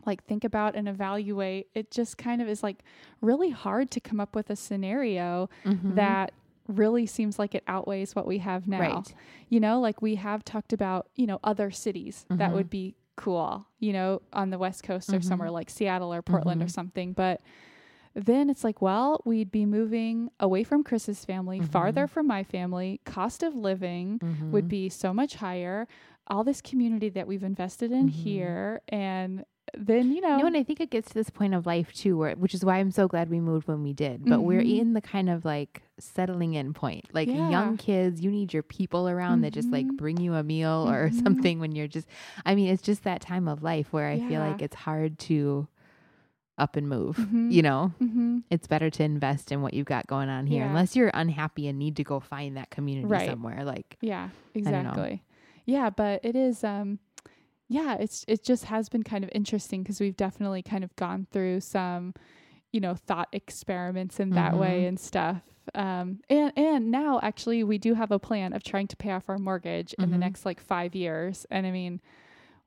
[0.06, 2.82] like think about and evaluate, it just kind of is like
[3.20, 5.96] really hard to come up with a scenario Mm-hmm.
[5.96, 6.32] that
[6.68, 8.80] really seems like it outweighs what we have now.
[8.80, 9.14] right.
[9.48, 12.54] You know, like we have talked about, you know, other cities that Mhm.
[12.54, 15.24] would be cool, you know, on the West Coast or Mhm.
[15.24, 16.70] somewhere like Seattle or Portland or Mhm.
[16.70, 17.12] something.
[17.12, 17.40] But
[18.14, 21.68] then it's like, well, we'd be moving away from Chris's family, Mhm.
[21.68, 23.00] farther from my family.
[23.04, 24.68] Cost of living would Mhm.
[24.68, 25.86] be so much higher.
[26.26, 28.10] All this community that we've invested in Mhm.
[28.12, 28.80] here.
[28.88, 29.44] And
[29.76, 32.16] then, you know, know, and I think it gets to this point of life too,
[32.18, 34.24] where which is why I'm so glad we moved when we did.
[34.24, 34.78] But we're Mhm.
[34.80, 37.06] in the kind of like settling in point.
[37.14, 37.48] Like Yeah.
[37.48, 39.96] young kids, you need your people around that just like Mhm.
[39.96, 41.22] bring you a meal or Mhm.
[41.22, 42.06] something when you're just
[42.44, 45.68] I mean, it's just that time of life where I feel like it's hard to
[46.58, 47.16] up and move.
[47.16, 47.50] Mhm.
[47.50, 47.92] You know?
[47.98, 50.68] hmm It's better to invest in what you've got going on here Yeah.
[50.68, 53.28] unless you're unhappy and need to go find that community Right.
[53.28, 53.64] somewhere.
[53.64, 55.22] Like Yeah, exactly.
[55.64, 56.98] Yeah, but it is um
[57.68, 61.26] yeah, it's it just has been kind of interesting because we've definitely kind of gone
[61.30, 62.12] through some
[62.72, 64.88] you know thought experiments in that way Mhm.
[64.88, 65.42] and stuff.
[65.74, 69.28] Um and and now actually we do have a plan of trying to pay off
[69.30, 70.20] our mortgage in the Mhm.
[70.20, 71.46] next like 5 years.
[71.50, 72.00] And I mean,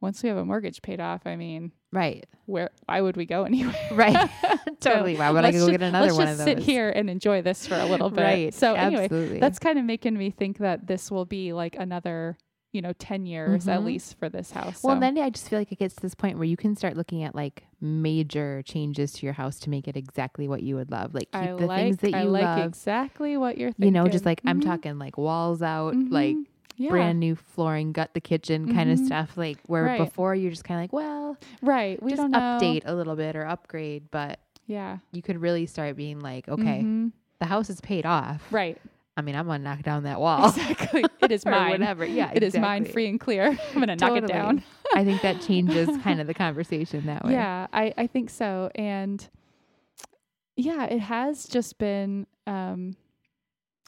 [0.01, 2.25] once we have a mortgage paid off, I mean, right.
[2.45, 3.75] where why would we go anywhere?
[3.91, 4.29] Right.
[4.79, 5.15] totally.
[5.15, 7.41] Why would I go ju- get another let's one just of sit here and enjoy
[7.41, 8.21] this for a little bit.
[8.21, 8.53] Right.
[8.53, 9.39] So anyway, Absolutely.
[9.39, 12.37] that's kind of making me think that this will be like another,
[12.73, 13.85] you know, 10 years at Mhm.
[13.85, 14.83] least for this house.
[14.83, 14.99] Well, so.
[14.99, 17.23] then I just feel like it gets to this point where you can start looking
[17.23, 21.13] at like major changes to your house to make it exactly what you would love.
[21.15, 22.67] Like keep I the like, things that you I like love.
[22.67, 23.85] exactly what you're thinking.
[23.85, 24.65] You know, just like I'm Mhm.
[24.65, 26.45] talking like walls out, like Mhm.
[26.77, 26.89] Yeah.
[26.89, 29.35] brand new flooring, gut the kitchen kind of stuff.
[29.37, 29.97] Like where Right.
[29.99, 32.01] before you're just kind of like, well, right.
[32.01, 32.39] We just don't know.
[32.39, 34.97] update a little bit or upgrade, but Yeah.
[35.11, 37.11] you could really start being like, okay, Mhm.
[37.39, 38.45] the house is paid off.
[38.51, 38.77] Right.
[39.17, 40.49] I mean, I'm gonna knock down that wall.
[40.49, 41.05] Exactly.
[41.21, 41.71] It is mine.
[41.71, 42.05] whatever.
[42.05, 43.45] Yeah, It is mine free and clear.
[43.69, 44.61] I'm going to knock it down.
[44.93, 47.31] I think that changes kind of the conversation that way.
[47.31, 48.69] Yeah, I, I think so.
[48.75, 49.25] And
[50.57, 52.95] yeah, it has just been um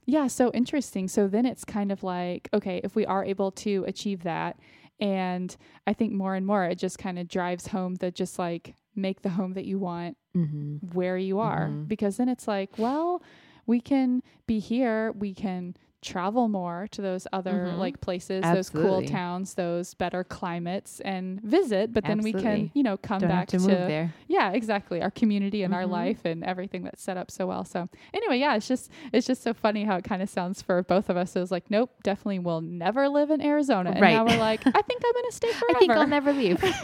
[0.08, 1.08] yeah, so interesting.
[1.10, 4.58] So then it's kind of like, okay, if we are able to achieve that
[5.00, 5.56] and
[5.86, 9.22] I think more and more it just kind of drives home that just like make
[9.22, 10.78] the home that you want Mm-hmm.
[10.98, 11.88] where you are Mhm.
[11.88, 13.22] because then it's like, well,
[13.66, 17.80] we can be here, we can travel more to those other Mhm.
[17.80, 22.84] like places, those cool towns, those better climates and visit, but then we can, you
[22.84, 24.14] know, come Don't back have to move there.
[24.28, 25.90] yeah, exactly, our community and our Mhm.
[25.90, 27.66] life and everything that's set up so well.
[27.66, 30.84] So, anyway, yeah, it's just it's just so funny how it kind of sounds for
[30.84, 31.36] both of us.
[31.36, 33.90] It was like, nope, definitely will never live in Arizona.
[33.92, 34.14] And Right.
[34.14, 35.66] now we're like, I think I'm going to stay forever.
[35.76, 36.64] I think I'll never leave.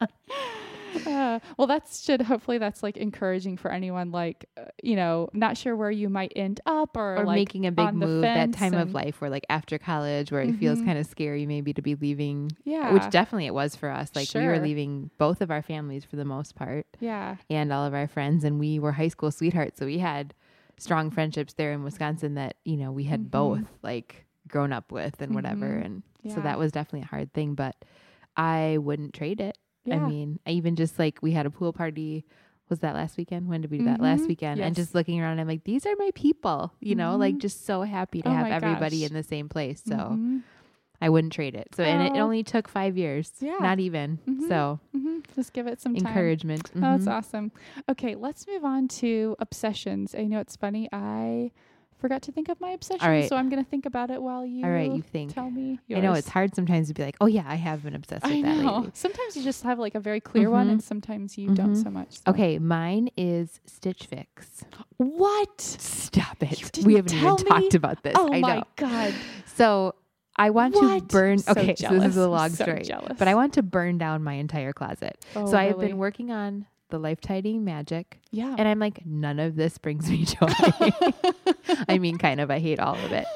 [1.06, 5.56] Uh, well, that should hopefully that's like encouraging for anyone like uh, you know not
[5.56, 8.74] sure where you might end up or, or like making a big move that time
[8.74, 10.84] of life where like after college where it feels Mhm.
[10.84, 14.28] kind of scary maybe to be leaving yeah which definitely it was for us like
[14.34, 17.94] we were leaving both of our families for the most part yeah and all of
[17.94, 20.34] our friends and we were high school sweethearts so we had
[20.78, 23.30] strong friendships there in Wisconsin that you know we had Mhm.
[23.30, 25.84] both like grown up with and whatever Mhm.
[25.84, 27.76] and yeah so that was definitely a hard thing but
[28.36, 29.96] I wouldn't trade it yeah.
[29.96, 32.24] I mean, I even just like we had a pool party.
[32.68, 33.48] Was that last weekend?
[33.48, 34.00] When did we do that?
[34.00, 34.28] Last Mhm.
[34.28, 34.60] weekend.
[34.60, 36.72] And just looking around, I'm like, these are my people.
[36.80, 37.40] You know, like Mhm.
[37.40, 39.08] just so happy to Oh have everybody gosh.
[39.10, 39.82] in the same place.
[39.84, 40.42] So Mhm.
[41.02, 41.74] I wouldn't trade it.
[41.74, 42.20] So and it Oh.
[42.20, 43.32] only took five years.
[43.40, 43.56] Yeah.
[43.60, 44.18] Not even.
[44.28, 44.46] Mhm.
[44.48, 45.24] So Mhm.
[45.34, 46.70] just give it some time encouragement.
[46.76, 47.50] Oh, that's awesome.
[47.88, 50.14] Okay, let's move on to obsessions.
[50.14, 50.88] I know it's funny.
[50.92, 51.50] I
[52.00, 53.06] forgot to think of my obsession.
[53.08, 53.28] right.
[53.28, 55.32] So I'm gonna think about it while you All right, you think.
[55.34, 55.78] tell me.
[55.94, 58.32] I know it's hard sometimes to be like, oh yeah, I have been obsessed with
[58.32, 58.74] I that know.
[58.78, 58.90] lately.
[58.94, 60.70] Sometimes you just have like a very clear one, Mhm.
[60.72, 61.82] and sometimes you don't Mhm.
[61.84, 62.12] so much.
[62.12, 62.22] so.
[62.28, 64.64] Okay, mine is Stitch Fix.
[64.96, 65.60] What?
[65.60, 66.78] Stop it.
[66.84, 68.14] We haven't even talked about this.
[68.16, 68.64] Oh I my know.
[68.76, 69.14] god!
[69.44, 69.94] So
[70.36, 71.00] I want What?
[71.00, 71.38] to burn.
[71.38, 73.16] So okay, so this is a long So story, jealous.
[73.18, 75.22] but I want to burn down my entire closet.
[75.36, 75.88] Oh, so I've really?
[75.88, 78.54] been working on the life tidying magic, Yeah.
[78.58, 80.48] and I'm like, none of this brings me joy.
[81.88, 82.50] I mean, kind of.
[82.50, 83.26] I hate all of it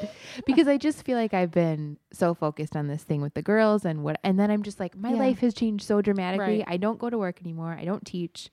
[0.47, 3.85] because I just feel like I've been so focused on this thing with the girls
[3.85, 5.17] and what, and then I'm just like, my Yeah.
[5.19, 6.59] life has changed so dramatically.
[6.59, 6.65] Right.
[6.67, 7.77] I don't go to work anymore.
[7.79, 8.51] I don't teach.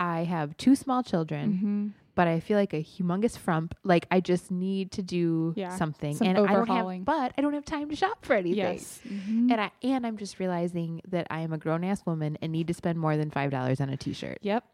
[0.00, 2.07] I have two small children, Mhm.
[2.18, 3.76] But I feel like a humongous frump.
[3.84, 7.04] Like I just need to do Yeah, something, some and I don't have.
[7.04, 8.58] But I don't have time to shop for anything.
[8.58, 9.00] Yes.
[9.06, 9.52] Mhm.
[9.52, 12.66] And I and I'm just realizing that I am a grown ass woman and need
[12.66, 14.64] to spend more than five dollars on a t shirt, Yep.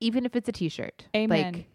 [0.00, 1.06] even if it's a t shirt.
[1.14, 1.52] Amen.
[1.54, 1.66] Like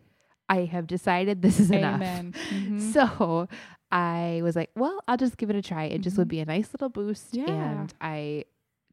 [0.49, 2.01] I have decided this is enough.
[2.01, 2.81] Mhm.
[2.93, 3.47] So
[3.91, 5.85] I was like, well, I'll just give it a try.
[5.85, 6.35] It just would Mhm.
[6.37, 7.33] be a nice little boost.
[7.33, 7.45] Yeah.
[7.49, 8.43] And I,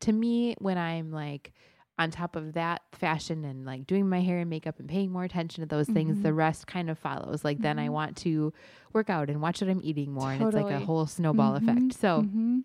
[0.07, 1.53] to me, when I'm like
[1.99, 5.23] on top of that fashion and like doing my hair and makeup and paying more
[5.25, 6.37] attention to those things, the Mhm.
[6.37, 7.45] rest kind of follows.
[7.45, 7.93] Like then I Mhm.
[7.93, 8.53] want to
[8.93, 10.33] work out and watch what I'm eating more.
[10.33, 11.57] And it's like a whole snowball Mhm.
[11.63, 11.95] effect.
[11.95, 12.65] So Mhm.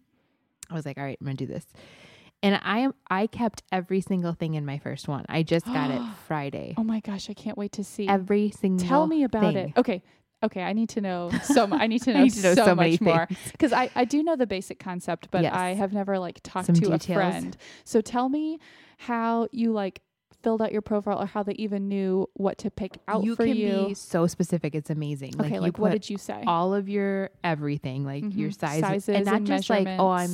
[0.70, 1.66] I was like, all right, I'm to do this.
[2.42, 5.26] And I am, I kept every single thing in my first one.
[5.30, 6.74] I just got it Friday.
[6.78, 7.30] Oh my gosh!
[7.30, 8.08] I can't wait to see.
[8.08, 9.70] Every single Tell me about thing.
[9.70, 9.78] it.
[9.78, 10.02] Okay.
[10.42, 11.82] Okay, I need to know so much.
[11.82, 14.24] I need to know, need to know so, so much more because I, I do
[14.24, 15.54] know the basic concept, but Yes.
[15.54, 17.10] I have never like talked Some to details.
[17.10, 17.58] a friend.
[17.84, 18.58] So tell me
[19.04, 20.02] how you like
[20.42, 23.46] filled out your profile or how they even knew what to pick out you for
[23.46, 23.88] can you.
[23.88, 24.74] be so specific.
[24.76, 25.34] It's amazing.
[25.40, 26.44] okay, you like what did you say?
[26.48, 28.58] all of your everything, like your Mhm.
[28.60, 30.30] sizes, Sizes and not and just like oh I'm,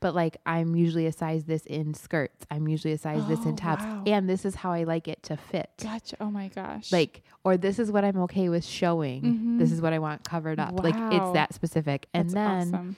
[0.00, 2.44] but like I'm usually a size this in skirts.
[2.50, 4.02] I'm usually a size this Oh, in tops, wow.
[4.06, 5.70] and this is how I like it to fit.
[5.82, 6.16] Gotcha.
[6.20, 6.92] Oh my gosh.
[6.92, 9.58] Like, or this is what I'm okay with showing.
[9.58, 9.72] This Mhm.
[9.74, 10.72] is what I want covered up.
[10.74, 10.82] Wow.
[10.84, 12.34] Like it's that specific, and That's
[12.70, 12.96] then awesome.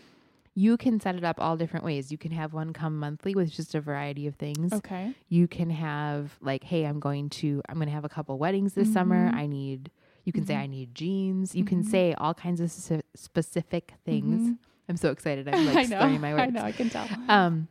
[0.55, 2.11] You can set it up all different ways.
[2.11, 4.73] You can have one come monthly with just a variety of things.
[4.73, 5.15] Okay.
[5.29, 8.75] You can have like, hey, I'm going to I'm going to have a couple weddings
[8.75, 9.31] this summer.
[9.31, 9.35] Mhm.
[9.35, 9.91] I need
[10.25, 10.59] you can say Mhm.
[10.61, 11.55] I need jeans.
[11.55, 11.91] You can Mhm.
[11.91, 14.51] say all kinds of speci- specific things.
[14.51, 14.59] Mhm.
[14.89, 15.49] I'm so excited.
[15.49, 15.99] I'm I like know.
[16.01, 16.43] slurring my words.
[16.43, 16.63] I know.
[16.63, 17.07] I can tell.
[17.29, 17.69] Um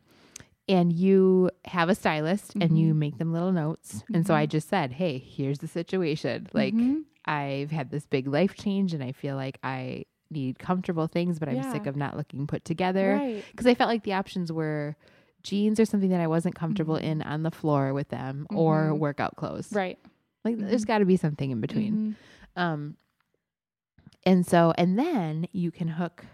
[0.67, 2.97] and you have a stylist and you Mhm.
[2.97, 4.03] make them little notes.
[4.13, 6.47] And so I just said, "Hey, here's the situation.
[6.53, 7.03] Like Mhm.
[7.25, 11.49] I've had this big life change and I feel like I need comfortable things, but
[11.49, 13.43] I'm sick of not looking put together." right.
[13.51, 14.95] because I felt like the options were
[15.43, 17.03] jeans or something that I wasn't comfortable Mhm.
[17.03, 18.99] in on the floor with them or Mhm.
[18.99, 19.71] workout clothes.
[19.71, 19.97] Right.
[20.43, 20.87] Like there's Mhm.
[20.87, 22.15] got to be something in between.
[22.57, 22.61] Mhm.
[22.61, 22.97] Um
[24.25, 26.25] and so and then you can hook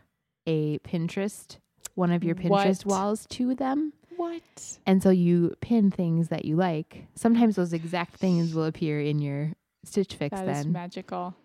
[0.47, 1.57] a Pinterest
[1.93, 2.85] one of your Pinterest What?
[2.85, 3.93] walls to them.
[4.17, 4.79] What?
[4.85, 7.07] And so you pin things that you like.
[7.15, 9.53] Sometimes those exact things will appear in your
[9.85, 10.71] Stitch Fix That then.
[10.71, 11.35] magical.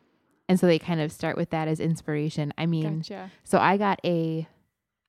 [0.51, 2.53] And so they kind of start with that as inspiration.
[2.59, 3.31] I mean, Gotcha.
[3.45, 4.47] So I got a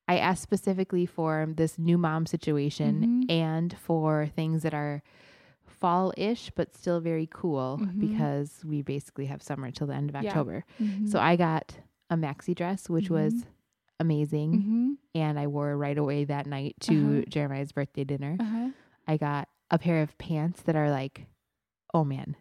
[0.08, 3.30] I asked specifically for this new mom situation Mhm.
[3.32, 5.02] and for things that are
[5.64, 8.00] fall-ish but still very cool Mhm.
[8.00, 10.30] because we basically have summer till the end of Yeah.
[10.30, 10.64] October.
[10.80, 11.08] Mhm.
[11.08, 11.78] So I got
[12.10, 13.46] a maxi dress which was Mhm.
[14.00, 14.96] amazing Mhm.
[15.20, 17.22] and I wore right away that night to Uh-huh.
[17.28, 18.36] Jeremiah's birthday dinner.
[18.38, 18.70] Uh-huh.
[19.06, 21.26] I got a pair of pants that are like
[21.94, 22.36] oh man.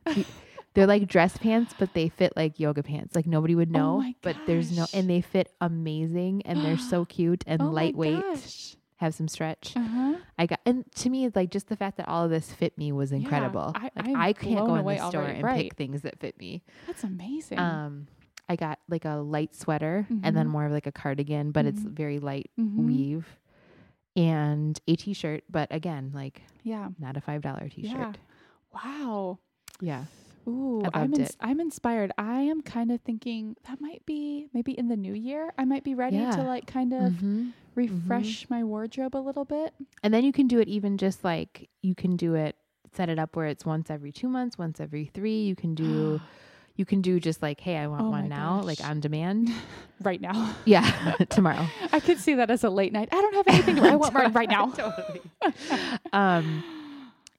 [0.74, 3.16] They're like dress pants, but they fit like yoga pants.
[3.16, 6.78] Like nobody would Oh know, my but there's no, and they fit amazing, and they're
[6.78, 8.22] so cute and oh my lightweight.
[8.22, 8.76] gosh.
[8.98, 9.74] Have some stretch.
[9.76, 10.14] Uh-huh.
[10.38, 12.78] I got, and to me, it's like just the fact that all of this fit
[12.78, 13.72] me was Yeah, incredible.
[13.76, 15.64] I- like I can't go in the store and Right.
[15.64, 16.62] pick things that fit me.
[16.86, 17.58] That's amazing.
[17.58, 18.08] Um,
[18.48, 20.52] I got like a light sweater and then Mhm.
[20.52, 21.94] more of like a cardigan, but it's Mhm.
[21.94, 22.76] very light Mhm.
[22.86, 23.40] weave,
[24.16, 25.46] and a t-shirt.
[25.50, 26.90] But again, like Yeah.
[27.00, 27.98] not a five dollar t-shirt.
[27.98, 28.14] Yeah.
[28.72, 29.40] Wow.
[29.80, 30.06] Yeah.
[30.48, 32.12] Ooh, I'm ins- I'm inspired.
[32.18, 35.54] I am kind of thinking that might be maybe in the new year.
[35.58, 36.32] I might be ready Yeah.
[36.32, 37.52] to like kind of Mhm.
[37.76, 39.74] refresh my wardrobe a little bit.
[40.04, 42.56] And then you can do it even just like you can do it
[42.94, 45.44] set it up where it's once every 2 months, once every 3.
[45.44, 46.20] You can do
[46.76, 49.50] you can do just like hey, I want Oh one now like on demand.
[50.02, 50.56] right now.
[50.66, 50.89] Yeah,
[51.30, 51.68] tomorrow.
[51.92, 53.10] I could see that as a late night.
[53.12, 53.76] I don't have anything.
[53.76, 53.92] to wear.
[53.92, 54.72] I want mine right now.
[54.72, 55.22] totally.
[56.12, 56.64] Um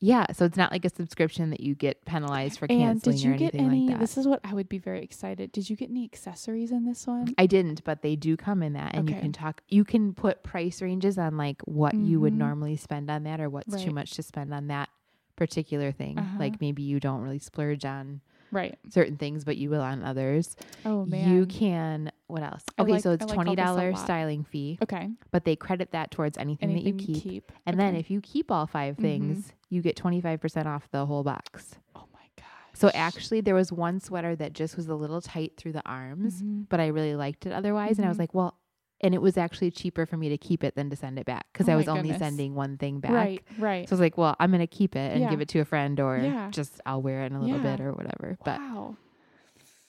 [0.05, 3.25] yeah, so it's not like a subscription that you get penalized for And canceling did
[3.25, 3.81] you or get anything any?
[3.87, 4.01] like that.
[4.01, 5.53] this is what I would be very excited.
[5.53, 7.33] Did you get any accessories in this one?
[7.39, 10.43] I didn't, but they do come in that and you can talk you can put
[10.43, 12.39] price ranges on like what you would Mhm.
[12.39, 14.89] normally spend on that or what's too much to spend on that
[15.37, 16.19] particular thing.
[16.19, 16.37] Uh-huh.
[16.39, 18.79] Like maybe you don't really splurge on Right.
[18.91, 20.57] certain things, but you will on others.
[20.85, 21.31] Oh man.
[21.31, 22.65] You can what else?
[22.79, 23.99] I Okay, like- so it's like twenty this a dollar lot.
[24.01, 25.11] styling fee, Okay.
[25.31, 27.23] but they credit that towards anything, Anything that you keep.
[27.23, 27.53] keep.
[27.67, 29.01] And then if you keep all 5 Mhm.
[29.01, 31.77] things, you get twenty five percent off the whole box.
[31.97, 32.47] Oh my gosh.
[32.75, 36.43] So actually, there was one sweater that just was a little tight through the arms,
[36.43, 36.67] Mhm.
[36.69, 37.99] but I really liked it otherwise.
[37.99, 38.21] And I was Mhm.
[38.21, 38.59] like, well,
[39.01, 41.47] and it was actually cheaper for me to keep it than to send it back
[41.53, 43.11] because Oh I was only sending one thing back.
[43.13, 43.89] Right, right.
[43.89, 45.31] So I was like, well, I'm gonna keep it and Yeah.
[45.31, 46.51] give it to a friend, or Yeah.
[46.51, 47.63] just I'll wear it in a little Yeah.
[47.77, 48.37] bit or whatever.
[48.45, 48.97] But wow.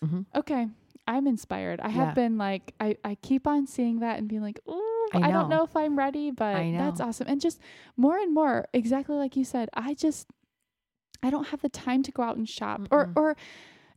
[0.04, 0.26] Mhm.
[0.36, 0.68] Okay.
[1.06, 1.82] I'm inspired.
[1.82, 5.28] I have been like, I, I keep on seeing that and being like, ooh, I
[5.28, 5.64] I, don't know.
[5.64, 7.28] if I'm ready, but that's awesome.
[7.28, 7.60] And just
[7.98, 10.28] more and more, exactly like you said, I just,
[11.22, 12.82] I don't have the time to go out and shop.
[12.92, 13.14] Or, Mm-mm.
[13.16, 13.36] or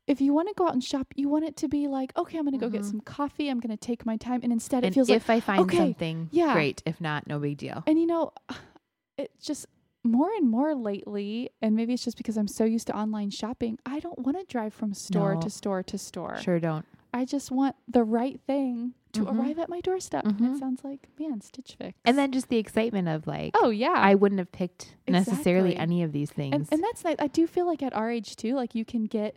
[0.07, 2.39] if you want to go out and shop, you want it to be like, okay,
[2.39, 2.91] I'm going to go get Mhm.
[2.91, 3.49] some coffee.
[3.49, 4.41] I'm going to take my time.
[4.45, 6.53] And instead it and feels like, if I find okay, something, yeah.
[6.53, 6.83] great.
[6.87, 7.83] If not, no big deal.
[7.87, 8.33] and you know,
[9.19, 9.67] it just
[10.05, 13.77] more and more lately, and maybe it's just because I'm so used to online shopping,
[13.85, 15.41] I don't want to drive from store No.
[15.41, 16.39] to store to store.
[16.39, 16.85] Sure, don't.
[17.17, 19.39] I just want the right thing to Mhm.
[19.39, 20.27] arrive at my doorstep.
[20.27, 20.55] And Mhm.
[20.55, 21.99] it sounds like, man, Stitch Fix.
[22.05, 25.83] And then just the excitement of like, oh yeah, I wouldn't have picked necessarily Exactly.
[25.83, 26.55] any of these things.
[26.55, 27.17] and, and that's nice.
[27.19, 29.37] I do feel like at our age too, like you can get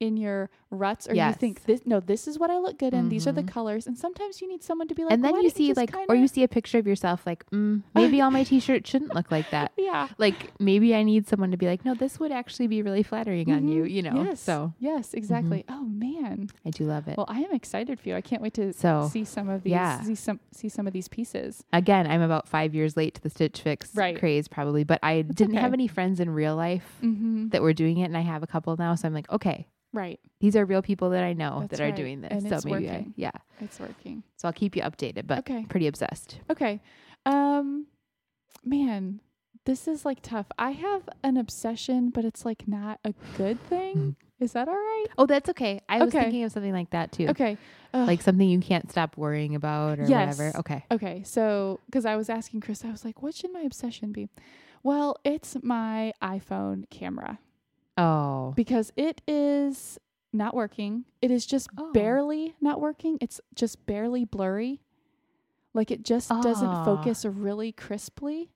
[0.00, 3.08] in your ruts or you think this no this is what I look good in
[3.08, 3.48] these are the Mhm.
[3.48, 6.06] colors and sometimes you need someone to be like and then you see like, or
[6.06, 9.30] kinda-" you see a picture of yourself like, mm, maybe all my t-shirt shouldn't look
[9.32, 9.72] like that.
[9.76, 13.02] yeah Like maybe I need someone to be like, no, this would actually be really
[13.02, 13.90] flattering on you, Mhm.
[13.90, 14.22] you know.
[14.24, 17.16] yes So yes exactly oh man I do love it.
[17.16, 19.72] well I am excited for you I can't wait to so see some of these
[19.72, 20.00] yeah.
[20.02, 23.30] see some see some of these pieces again, I'm about five years late to the
[23.30, 24.16] Stitch Fix Right.
[24.18, 27.48] craze probably, but I That's didn't have any friends in real life mm-hmm.
[27.48, 28.94] that were doing it, and I have a couple now.
[28.94, 31.92] So I'm like, okay, right these are real people that I know That's that are
[31.92, 32.30] doing this.
[32.32, 33.30] And so it's maybe I, yeah.
[33.60, 36.38] it's working So I'll keep you updated, but okay pretty obsessed.
[36.50, 36.80] Okay.
[37.26, 37.86] Um
[38.64, 39.20] man,
[39.64, 40.46] this is like tough.
[40.58, 44.16] I have an obsession, but it's like not a good thing.
[44.38, 45.06] Is that all right?
[45.18, 45.82] Oh, that's okay.
[45.86, 47.28] I was thinking of something like that too.
[47.28, 47.58] Okay.
[47.92, 48.06] Ugh.
[48.06, 50.38] Like something you can't stop worrying about or Yes.
[50.38, 50.58] whatever.
[50.60, 50.84] Okay.
[50.90, 51.22] okay.
[51.24, 54.28] So, cuz I was asking Chris, I was like, what should my obsession be?
[54.82, 57.38] Well, it's my iPhone camera
[57.98, 58.54] Oh.
[58.56, 59.98] because it is
[60.32, 61.04] not working.
[61.22, 61.92] It is just Oh.
[61.92, 63.18] barely not working.
[63.20, 64.80] It's just barely blurry.
[65.74, 66.84] Like it just doesn't Ah.
[66.84, 68.50] focus really crisply,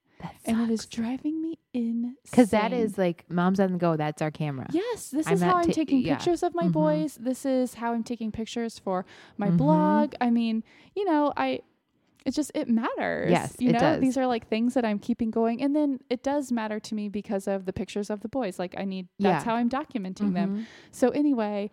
[0.45, 2.17] and it is driving me insane.
[2.25, 3.97] Because that is like moms on the go.
[3.97, 4.67] That's our camera.
[4.73, 6.17] Yes, this I'm is how I'm ta- taking yeah.
[6.17, 6.73] pictures of my Mhm.
[6.73, 7.17] boys.
[7.21, 9.05] This is how I'm taking pictures for
[9.39, 9.57] my Mhm.
[9.59, 10.15] blog.
[10.21, 10.65] I mean,
[10.97, 11.61] you know, I
[12.25, 13.31] it just it matters.
[13.31, 14.01] Yes, you it know, does.
[14.01, 17.09] these are like things that I'm keeping going, and then it does matter to me
[17.09, 18.59] because of the pictures of the boys.
[18.59, 19.51] Like I need that's Yeah.
[19.51, 20.57] how I'm documenting them.
[20.61, 20.67] Mhm.
[20.91, 21.71] So anyway,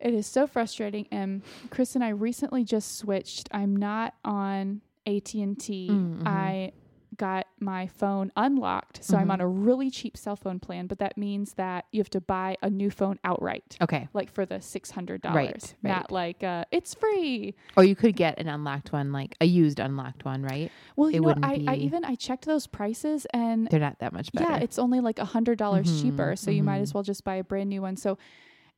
[0.00, 1.06] it is so frustrating.
[1.10, 3.48] And Chris and I recently just switched.
[3.52, 5.88] I'm not on AT and T.
[5.90, 6.26] Mm, mhm.
[6.26, 6.72] I
[7.16, 9.32] got my phone unlocked, so I'm Mhm.
[9.32, 10.86] on a really cheap cell phone plan.
[10.86, 14.08] But that means that you have to buy a new phone outright, Okay.
[14.12, 15.90] like for the six hundred dollars, Right, right.
[15.90, 17.54] not like uh, it's free.
[17.76, 20.70] Or you could get an unlocked one, like a used unlocked one, right?
[20.96, 23.98] Well, It you know, wouldn't I, I even I checked those prices and They're not
[24.00, 24.46] that much better.
[24.50, 26.36] Yeah, it's only like a hundred dollars Mhm, cheaper.
[26.36, 27.96] So you might as well just buy a brand new one.
[27.96, 28.18] So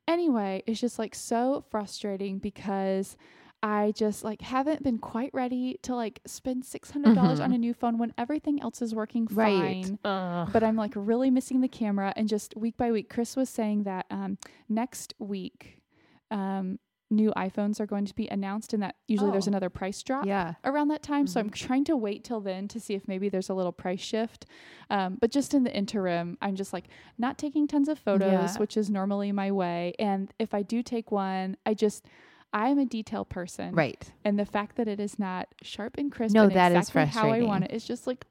[0.07, 3.17] anyway, it's just like so frustrating because
[3.63, 7.55] I just like haven't been quite ready to like spend six hundred dollars on Mhm.
[7.55, 9.85] a new phone when everything else is working right.
[9.87, 9.99] fine.
[10.05, 10.49] Ugh.
[10.53, 13.09] But I'm like really missing the camera and just week by week.
[13.09, 14.39] Chris was saying that um
[14.69, 15.83] next week
[16.31, 16.79] um
[17.11, 19.51] new iPhones are going to be announced and that usually there's Oh.
[19.51, 20.55] another price drop yeah.
[20.63, 21.27] around that time.
[21.27, 21.47] So Mm-hmm.
[21.47, 24.45] I'm trying to wait till then to see if maybe there's a little price shift.
[24.91, 28.59] Um, but just in the interim, I'm just like not taking tons of photos, Yeah.
[28.59, 29.95] which is normally my way.
[29.99, 32.05] And if I do take one, I just
[32.53, 34.11] I'm a detail person, Right.
[34.25, 37.21] And the fact that it is not sharp and crisp, No, and that is exactly
[37.21, 38.25] how I want it, it's just like.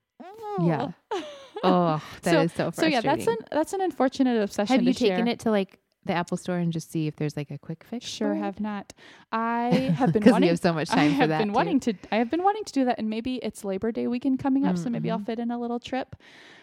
[0.59, 0.91] Yeah.
[1.63, 2.71] Oh, that is so, frustrating.
[2.71, 2.93] so frustrating.
[2.93, 4.75] yeah, that's an that's an unfortunate obsession.
[4.75, 5.27] Have you taken share.
[5.27, 8.05] it to like the Apple store and just see if there's like a quick fix?
[8.05, 8.93] Sure, for have not.
[9.31, 11.39] I have been because wanting we have so much I time for have that.
[11.39, 11.53] been too.
[11.55, 11.93] wanting to.
[12.11, 14.77] I have been wanting to do that, and maybe it's Labor Day weekend coming up,
[14.77, 15.25] so maybe I'll Mhm.
[15.25, 16.15] fit in a little trip.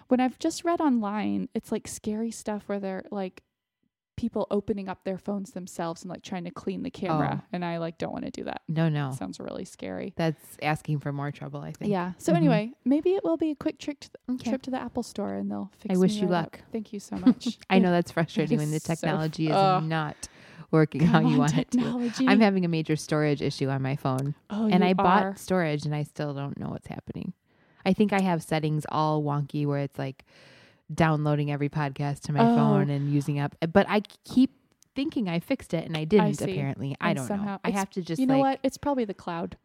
[0.07, 3.43] When I've just read online, it's like scary stuff where they're like
[4.17, 7.47] people opening up their phones themselves and like trying to clean the camera, Oh.
[7.53, 8.63] and I like don't want to do that.
[8.69, 10.13] No, no, Sounds really scary.
[10.17, 11.61] that's asking for more trouble.
[11.61, 11.91] I think.
[11.91, 12.13] Yeah.
[12.19, 12.37] So Mhm.
[12.37, 14.51] anyway, maybe it will be a quick trick to the, Okay.
[14.51, 15.93] trip to the Apple store, and they'll fix.
[15.93, 15.97] It.
[15.97, 16.53] I wish you right up.
[16.55, 16.61] luck.
[16.73, 17.59] Thank you so much.
[17.69, 19.83] I know that's frustrating when the is so f- technology is Ugh.
[19.85, 20.29] not
[20.71, 22.01] working how you want it to.
[22.27, 25.95] I'm having a major storage issue on my phone, oh, and I bought storage, and
[25.95, 27.33] I still don't know what's happening.
[27.87, 30.25] I think I have settings all wonky where it's like
[30.93, 32.57] downloading every podcast to my Oh.
[32.57, 34.55] phone and using up, but I keep
[34.95, 36.35] thinking I fixed it, and I didn't.
[36.35, 36.45] see.
[36.53, 37.59] apparently, I don't know.
[37.65, 38.61] I have to just You know like what?
[38.63, 39.57] It's probably the cloud.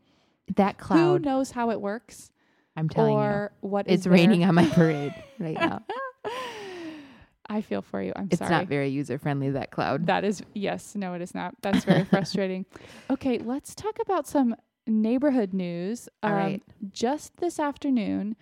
[0.56, 0.98] that cloud.
[0.98, 2.32] Who knows how it works?
[2.76, 4.50] I'm telling you, or what is it's raining there.
[4.50, 5.84] on my parade right now.
[7.52, 8.14] I feel for you.
[8.16, 8.48] I'm It's sorry.
[8.48, 9.50] It's not very user friendly.
[9.50, 10.06] That cloud.
[10.06, 11.56] that is yes, no, it is not.
[11.62, 12.66] That's very frustrating.
[13.10, 14.56] Okay, let's talk about some
[14.86, 16.08] neighborhood news.
[16.22, 16.64] All um, right.
[16.92, 18.36] Just this afternoon,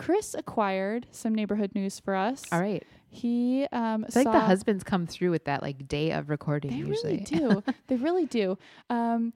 [0.00, 2.44] Chris acquired some neighborhood news for us.
[2.50, 2.82] All right.
[3.12, 7.12] He um saw the husbands come through with that like day of recording They usually.
[7.12, 7.62] really do.
[7.88, 8.56] they really do.
[8.88, 9.32] Um,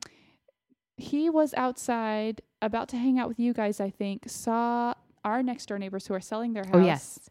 [0.96, 3.80] he was outside about to hang out with you guys.
[3.80, 4.94] I think saw
[5.24, 6.74] our next door neighbors who are selling their house.
[6.74, 7.30] Oh yes.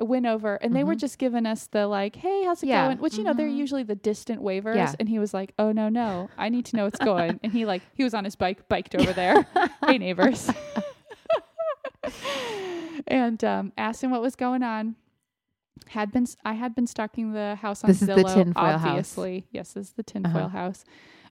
[0.00, 1.00] Went over and they were Mhm.
[1.00, 2.86] just giving us the like, "Hey, how's it Yeah.
[2.86, 3.56] going?" Which you know they're Mhm.
[3.56, 4.76] usually the distant wavers.
[4.76, 4.94] Yeah.
[4.98, 7.66] And he was like, "Oh no, no, I need to know what's going." and he
[7.66, 9.46] like he was on his bike, biked over there.
[9.86, 10.48] hey neighbors.
[13.06, 14.96] And um, asked him what was going on.
[15.88, 18.84] Had been I had been stalking the house on This is Zillow, the tinfoil house.
[18.84, 19.46] obviously.
[19.50, 20.48] Yes, this is the tinfoil Uh-huh.
[20.48, 20.84] house.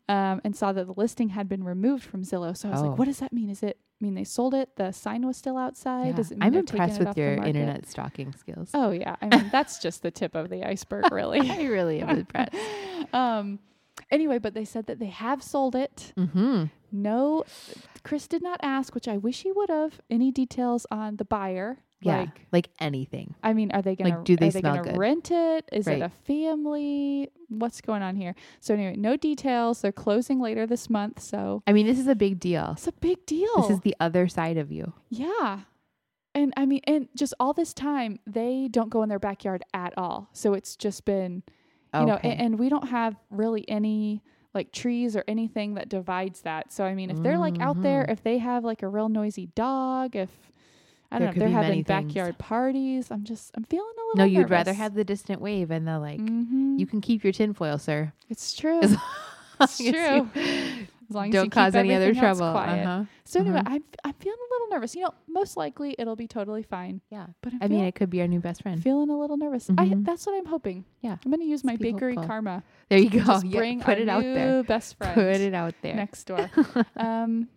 [0.09, 2.57] Um, and saw that the listing had been removed from Zillow.
[2.57, 2.89] So I was Oh.
[2.89, 3.49] like, "What does that mean?
[3.49, 4.75] Is it mean they sold it?
[4.75, 6.07] The sign was still outside?
[6.07, 6.11] Yeah.
[6.13, 8.71] Does it mean I'm impressed with your internet stalking skills.
[8.73, 11.49] Oh yeah, I mean that's just the tip of the iceberg, really.
[11.49, 12.55] I really am impressed.
[13.13, 13.59] um,
[14.09, 16.13] anyway, but they said that they have sold it.
[16.17, 16.65] Mm-hmm.
[16.91, 17.45] No,
[18.03, 20.01] Chris did not ask, which I wish he would have.
[20.09, 21.79] Any details on the buyer?
[22.03, 23.35] Yeah, Like, like anything.
[23.43, 24.97] I mean, are they gonna Like, do they are they gonna good?
[24.97, 25.69] rent it?
[25.71, 27.29] Is it a family?
[27.49, 28.33] What's going on here?
[28.59, 29.81] So anyway, no details.
[29.81, 32.71] They're closing later this month, so I mean, this is a big deal.
[32.73, 33.49] it's a big deal.
[33.61, 34.93] This is the other side of you.
[35.09, 35.59] Yeah.
[36.33, 39.93] And I mean, and just all this time, they don't go in their backyard at
[39.97, 40.29] all.
[40.33, 41.43] So it's just been,
[41.93, 44.23] you know, and, and we don't have really any
[44.53, 46.71] like trees or anything that divides that.
[46.71, 48.11] So I mean, if they're like out there, Mhm.
[48.11, 50.29] if they have like a real noisy dog, if
[51.13, 52.13] I don't There know, if they're having many things.
[52.13, 54.17] backyard parties, I'm just, I'm feeling a little.
[54.17, 56.21] no, you'd rather have the distant wave and the like.
[56.21, 56.79] Mhm.
[56.79, 58.13] You can keep your tinfoil, sir.
[58.29, 58.81] It's true.
[59.59, 60.29] It's true.
[60.35, 62.43] you As long as don't you cause any other trouble.
[62.45, 63.03] Uh-huh.
[63.25, 63.67] So anyway, Mhm.
[63.67, 64.95] I'm I'm feeling a little nervous.
[64.95, 67.01] You know, most likely it'll be totally fine.
[67.09, 67.27] Yeah.
[67.41, 68.81] But I'm I mean, it could be our new best friend.
[68.81, 69.69] feeling a little nervous.
[69.69, 70.05] I Mhm.
[70.05, 70.85] that's what I'm hoping.
[71.01, 71.17] Yeah.
[71.25, 72.63] I'm gonna use my Let's bakery karma.
[72.89, 73.19] There you go.
[73.19, 74.63] Just Yeah, bring put it out there.
[74.63, 75.95] Best friend Put it out there.
[75.95, 76.49] next door.
[76.95, 77.49] um,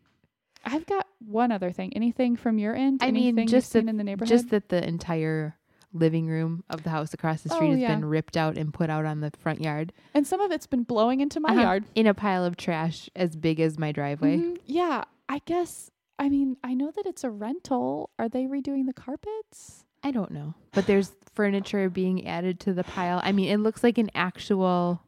[0.64, 1.92] I've got one other thing.
[1.94, 3.02] Anything from your end?
[3.02, 4.28] I mean, just that- in the neighborhood.
[4.28, 5.56] Just that the entire
[5.94, 7.94] living room of the house across the street Oh, has yeah.
[7.94, 10.82] been ripped out and put out on the front yard and some of it's been
[10.82, 11.60] blowing into my Uh-huh.
[11.62, 11.84] yard.
[11.94, 14.38] in a pile of trash as big as my driveway.
[14.38, 14.58] Mhm.
[14.66, 15.90] Yeah, I guess.
[16.18, 18.10] I mean, I know that it's a rental.
[18.18, 19.84] Are they redoing the carpets?
[20.02, 20.54] I don't know.
[20.72, 23.20] But there's furniture being added to the pile.
[23.24, 25.00] I mean, it looks like an actual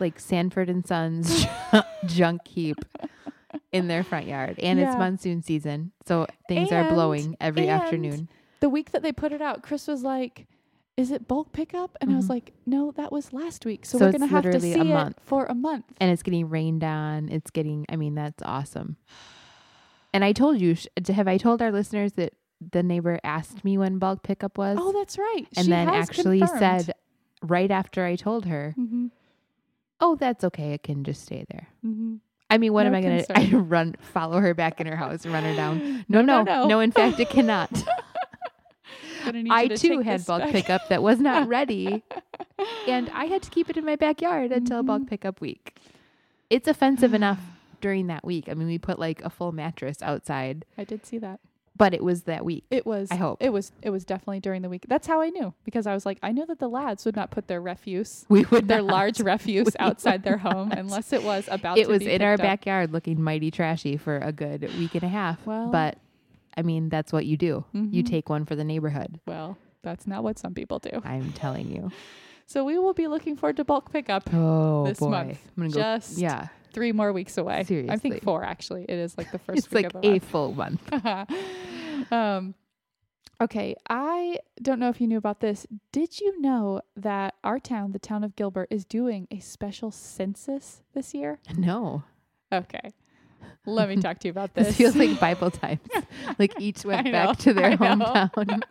[0.00, 1.46] like Sanford and Sons
[2.06, 2.76] junk heap
[3.72, 4.58] in their front yard.
[4.60, 8.28] And it's monsoon season, so things are blowing every and afternoon.
[8.60, 10.46] The week that they put it out, Chris was like,
[10.96, 12.30] "Is it bulk pickup?" And I was Mhm.
[12.30, 13.86] like, "No, that was last week.
[13.86, 15.20] So, So we're gonna have to see a it month.
[15.22, 17.28] for a month." And it's getting rained on.
[17.28, 18.96] It's getting I mean, that's awesome.
[20.12, 20.76] And I told you,
[21.08, 22.34] have I told our listeners that
[22.72, 24.78] the neighbor asked me when bulk pickup was?
[24.80, 25.46] Oh, that's right.
[25.56, 26.58] and She then actually confirmed.
[26.86, 26.94] said
[27.42, 29.10] right after I told her, Mhm,
[30.00, 30.72] "Oh, that's okay.
[30.72, 32.18] It can just stay there." mhm.
[32.50, 35.24] I mean, what No am I going to run follow her back in her house
[35.24, 36.04] and run her down?
[36.08, 36.68] No, No, no, no, no.
[36.68, 36.80] no.
[36.80, 37.70] in fact, it cannot.
[39.50, 40.52] I too had bulk back.
[40.52, 42.02] pickup that was not ready,
[42.86, 45.08] and I had to keep it in my backyard until bulk Mhm.
[45.08, 45.76] pickup week.
[46.50, 47.40] It's offensive enough
[47.80, 48.48] during that week.
[48.48, 51.40] I mean, we put like a full mattress outside, I did see that.
[51.76, 52.64] but it was that week.
[52.70, 53.08] It was.
[53.12, 53.38] I hope.
[53.40, 53.70] it was.
[53.82, 54.86] It was definitely during the week.
[54.88, 57.30] That's how I knew because I was like, I knew that the lads would not
[57.30, 58.90] put their refuse, We would their not.
[58.92, 60.78] large refuse, We outside their home not.
[60.78, 61.78] unless it was about.
[61.78, 62.40] It was in our up.
[62.40, 65.44] backyard, looking mighty trashy for a good week and a half.
[65.46, 65.98] Well- but
[66.58, 67.64] I mean, that's what you do.
[67.72, 68.06] You Mhm.
[68.06, 69.20] take one for the neighborhood.
[69.26, 71.00] Well, that's not what some people do.
[71.04, 71.90] I'm telling you.
[72.50, 74.32] So we will be looking forward to bulk pickup.
[74.32, 75.38] Oh This boy, month.
[75.54, 75.80] I'm gonna go.
[75.82, 77.62] Just yeah, three more weeks away.
[77.64, 77.92] Seriously.
[77.94, 78.84] I think four actually.
[78.88, 80.24] It is like the first it's week like of the a month.
[80.24, 80.92] full month.
[82.10, 82.54] um,
[83.38, 85.66] okay, I don't know if you knew about this.
[85.92, 90.82] Did you know that our town, the town of Gilbert, is doing a special census
[90.94, 91.40] this year?
[91.56, 92.04] No,
[92.50, 92.92] Okay.
[93.66, 94.76] Let me talk to you about this this.
[94.76, 95.80] feels like Bible times.
[96.38, 98.62] like each went I back to their hometown.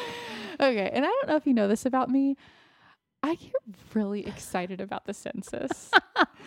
[0.60, 2.36] okay, and I don't know if you know this about me.
[3.22, 3.52] I get
[3.92, 5.90] really excited about the census.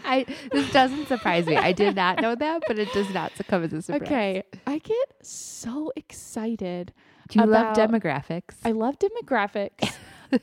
[0.03, 1.55] I this doesn't surprise me.
[1.55, 4.01] I did not know that, but it does not come as a surprise.
[4.01, 6.91] okay, I get so excited.
[7.29, 8.55] Do you love demographics?
[8.65, 9.93] I love demographics.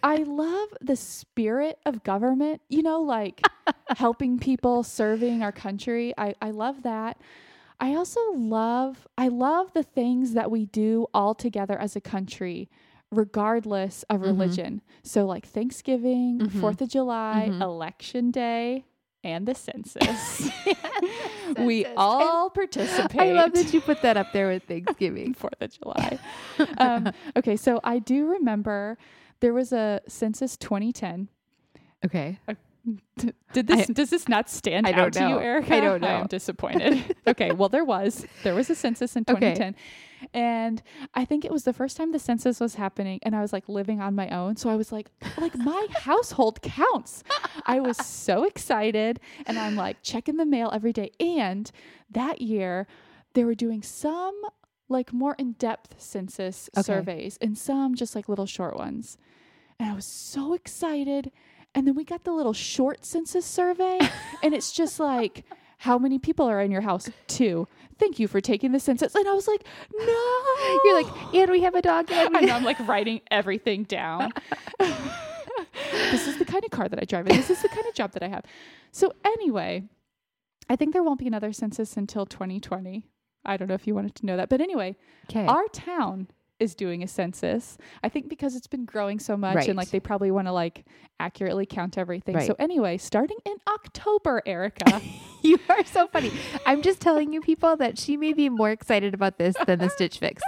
[0.02, 3.42] I love the spirit of government, you know, like
[3.96, 6.12] helping people, serving our country.
[6.18, 7.18] I, I love that.
[7.78, 12.68] I also love I love the things that we do all together as a country,
[13.10, 14.24] regardless of Mhm.
[14.24, 14.82] religion.
[15.02, 16.60] So like Thanksgiving, Mhm.
[16.60, 17.60] Fourth of July, Mhm.
[17.62, 18.84] Election Day,
[19.24, 20.50] and the census.
[21.56, 21.94] we Census.
[21.96, 23.20] all participate.
[23.20, 25.34] I love that you put that up there with Thanksgiving.
[25.34, 26.18] Fourth of July.
[26.78, 28.98] um, okay, so I do remember
[29.40, 31.28] there was a census 2010.
[32.04, 32.38] okay.
[32.48, 32.54] Uh,
[33.52, 35.38] did this I- does this not stand I out to you.
[35.38, 35.74] Erica?
[35.76, 36.08] I don't know.
[36.08, 37.14] I'm disappointed.
[37.26, 39.52] okay, well there was there was a census in Okay.
[39.52, 39.76] 2010,
[40.32, 40.82] and
[41.14, 43.68] I think it was the first time the census was happening, and I was like
[43.68, 47.22] living on my own, so I was like, like my household counts.
[47.66, 51.10] I was so excited, and I'm like checking the mail every day.
[51.20, 51.70] And
[52.10, 52.86] that year,
[53.34, 54.40] they were doing some
[54.88, 56.82] like more in depth census Okay.
[56.82, 59.18] surveys, and some just like little short ones.
[59.80, 61.32] And I was so excited.
[61.74, 63.98] And then we got the little short census survey,
[64.42, 65.44] and it's just like,
[65.78, 67.08] how many people are in your house?
[67.26, 67.66] Two.
[67.98, 69.14] Thank you for taking the census.
[69.14, 70.80] And I was like, no.
[70.84, 72.10] You're like, and we have a dog.
[72.12, 74.32] And and I'm like writing everything down.
[74.78, 77.94] this is the kind of car that I drive, and this is the kind of
[77.94, 78.44] job that I have.
[78.92, 79.84] So, anyway,
[80.68, 83.04] I think there won't be another census until 2020.
[83.46, 84.50] I don't know if you wanted to know that.
[84.50, 84.96] But anyway,
[85.30, 85.46] Okay.
[85.46, 86.28] our town
[86.60, 87.78] is doing a census.
[88.04, 89.68] I think because it's been growing so much Right.
[89.68, 90.84] and like they probably want to like
[91.18, 92.40] accurately count everything.
[92.40, 95.00] So anyway, starting in October, Erica.
[95.42, 96.32] you are so funny.
[96.66, 99.88] I'm just telling you people that she may be more excited about this than the
[99.88, 100.42] Stitch Fix.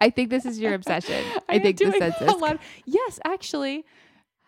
[0.00, 1.24] I think this is your obsession.
[1.48, 2.58] I, am think the census.
[2.86, 3.84] Yes, actually,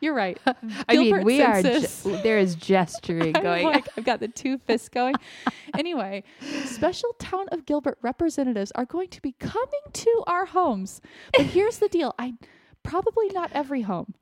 [0.01, 0.38] you're right.
[0.88, 1.62] I mean, we are.
[1.62, 3.64] Ge- there is gesturing going.
[3.66, 5.14] like, I've got the two fists going.
[5.78, 6.22] anyway,
[6.64, 11.01] special town of Gilbert representatives are going to be coming to our homes.
[11.36, 12.34] But here's the deal I
[12.82, 14.14] probably not every home.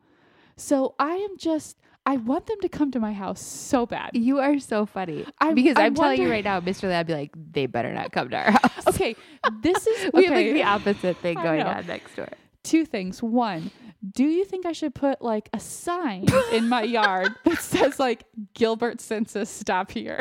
[0.56, 4.10] So I am just, I want them to come to my house so bad.
[4.14, 5.26] You are so funny.
[5.40, 6.92] I'm- because I I'm, telling you right now, Mr.
[6.92, 8.86] I'd be like, they better not come to our house.
[8.88, 9.16] Okay,
[9.62, 12.28] this is we have like the opposite thing going on next door.
[12.64, 13.22] Two things.
[13.22, 13.70] One,
[14.12, 18.24] do you think I should put like a sign in my yard that says like
[18.54, 20.20] Gilbert Census stop here?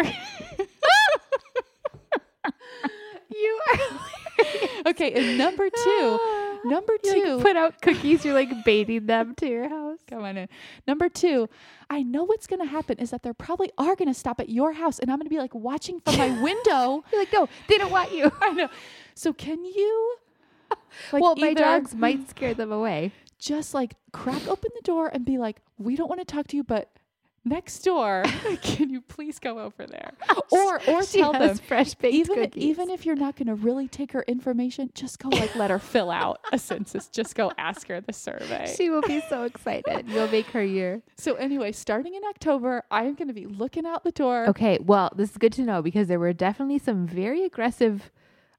[3.36, 3.80] You are.
[4.88, 6.60] okay, and number two, ah.
[6.66, 8.24] number You two, like put out cookies.
[8.24, 10.00] You're like baiting them to your house.
[10.08, 10.50] come on in.
[10.88, 11.50] Number two,
[11.90, 15.00] I know what's gonna happen is that they're probably are gonna stop at your house,
[15.00, 17.04] and I'm gonna be like watching from my window.
[17.12, 18.32] You're like, no, they don't want you.
[18.42, 18.70] I know.
[19.16, 20.16] So can you?
[21.12, 23.12] Like well, my dogs might scare them away.
[23.40, 26.56] just like crack open the door and be like, "We don't want to talk to
[26.58, 26.90] you, but
[27.46, 28.24] next door,
[28.62, 30.12] can you please go over there?"
[30.52, 32.64] Or or She tell them fresh baked even cookies.
[32.64, 35.80] even if you're not going to really take her information, just go like let her
[35.80, 37.08] fill out a census.
[37.08, 38.72] Just go ask her the survey.
[38.78, 40.08] she will be so excited.
[40.08, 41.02] You'll make her year.
[41.18, 44.46] so anyway, starting in October, I am going to be looking out the door.
[44.50, 48.12] Okay, well, this is good to know because there were definitely some very aggressive,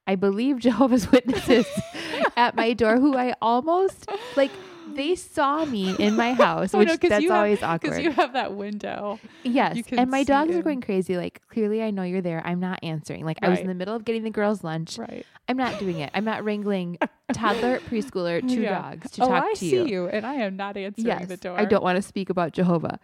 [0.06, 1.66] I believe, Jehovah's Witnesses
[2.36, 4.50] at my door who I almost like.
[4.86, 8.02] They saw me in my oh, house, I which that's you have- always Because awkward.
[8.04, 9.18] you have that window.
[9.42, 11.16] yes, and my see dogs are going crazy.
[11.16, 12.40] Like clearly, I know you're there.
[12.46, 13.24] I'm not answering.
[13.24, 14.96] Like I was in the middle of getting the girls' lunch.
[14.96, 15.26] Right.
[15.48, 16.10] I'm not doing it.
[16.14, 16.98] I'm not wrangling
[17.32, 18.82] toddler, preschooler, two Yeah.
[18.82, 19.84] dogs to oh, talk I to see you.
[19.86, 20.06] you.
[20.06, 21.58] and I am not answering Yes, the door.
[21.58, 23.00] I don't want to speak about Jehovah,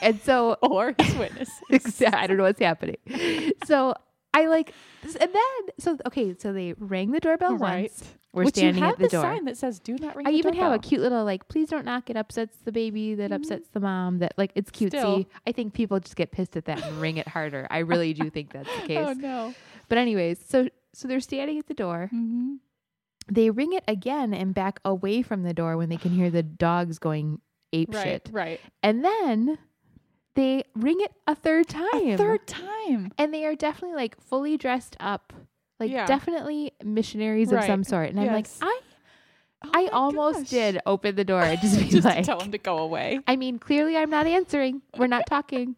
[0.00, 2.02] and so Or his witnesses.
[2.06, 2.98] I don't know what's happening.
[3.64, 3.94] So
[4.34, 4.72] I like,
[5.02, 7.90] and then so okay, so they rang the doorbell Right.
[7.92, 8.14] once.
[8.32, 9.20] We're Which standing you have at the, door.
[9.22, 11.68] sign that says "Do not ring." I the even have a cute little like, please
[11.68, 12.08] don't knock.
[12.08, 13.14] It upsets the baby.
[13.14, 14.20] That upsets the mom.
[14.20, 14.88] That like it's cutesy.
[14.88, 15.24] Still.
[15.46, 17.66] I think people just get pissed at that and ring it harder.
[17.70, 18.98] I really do think that's the case.
[19.06, 19.54] Oh no.
[19.90, 22.08] But anyways, so so they're standing at the door.
[22.12, 22.54] Mm-hmm.
[23.30, 26.42] They ring it again and back away from the door when they can hear the
[26.42, 27.40] dogs going
[27.74, 28.02] ape Right.
[28.02, 28.28] shit.
[28.32, 28.60] Right.
[28.82, 29.58] And then
[30.34, 31.88] they ring it a third time.
[32.08, 33.12] A third time.
[33.18, 35.32] and they are definitely like fully dressed up
[35.80, 36.06] like Yeah.
[36.06, 38.80] definitely missionaries of some sort and i'm like i
[39.64, 40.48] Oh i almost gosh.
[40.50, 43.20] did open the door and just be Just like tell him to go away.
[43.26, 45.76] i mean clearly i'm not answering we're not talking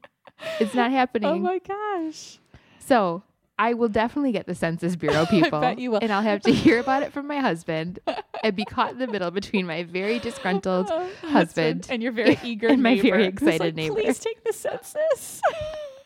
[0.60, 2.38] it's not oh happening Oh my gosh.
[2.78, 3.22] so
[3.58, 5.98] i will definitely get the census bureau people bet you will.
[6.02, 7.98] and i'll have to hear about it from my husband
[8.42, 12.38] and be caught in the middle between my very disgruntled Oh, husband and your very
[12.44, 13.94] eager and my neighbor very excited like, neighbor.
[13.94, 15.40] Please take the census.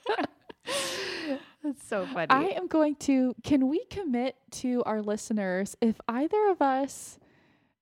[1.64, 3.34] that's so funny I am going to.
[3.42, 7.18] Can we commit to our listeners if either of us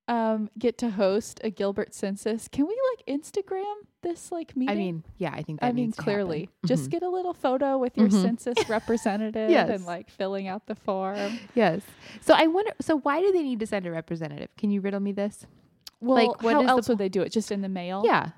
[0.08, 2.48] um, get to host a Gilbert census?
[2.48, 4.72] Can we like Instagram this like meeting?
[4.74, 6.54] I mean yeah i think that I mean, clearly, happen.
[6.66, 8.22] just get a little photo with your Mhm.
[8.22, 9.68] census representative Yes.
[9.70, 11.38] and like filling out the form.
[11.54, 11.82] Yes.
[12.20, 12.70] So I wonder.
[12.80, 14.50] So why do they need to send a representative?
[14.56, 15.44] Can you riddle me this?
[16.00, 17.32] Well, Like, what how else po- would they do it?
[17.32, 18.02] Just in the mail?
[18.04, 18.30] Yeah.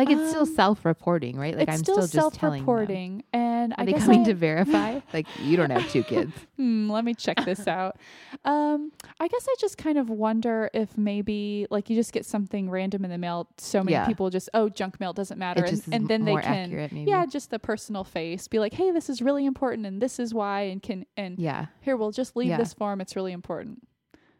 [0.00, 1.56] Like it's still Um, self-reporting, right?
[1.56, 2.66] Like I'm still, still, just telling them.
[2.66, 5.00] self-reporting, and Are I they guess coming I, to verify?
[5.12, 6.32] like you don't have two kids.
[6.56, 7.96] Hmm, let me check this out.
[8.44, 12.68] Um, I guess I just kind of wonder if maybe like you just get something
[12.68, 13.48] random in the mail.
[13.58, 14.06] So many Yeah.
[14.06, 17.10] people just oh junk mail doesn't matter, and, and then they can accurate, maybe.
[17.10, 20.34] yeah just the personal face be like hey this is really important and this is
[20.34, 22.58] why and can and Yeah, here we'll just leave Yeah.
[22.58, 23.00] this form.
[23.00, 23.86] It's really important.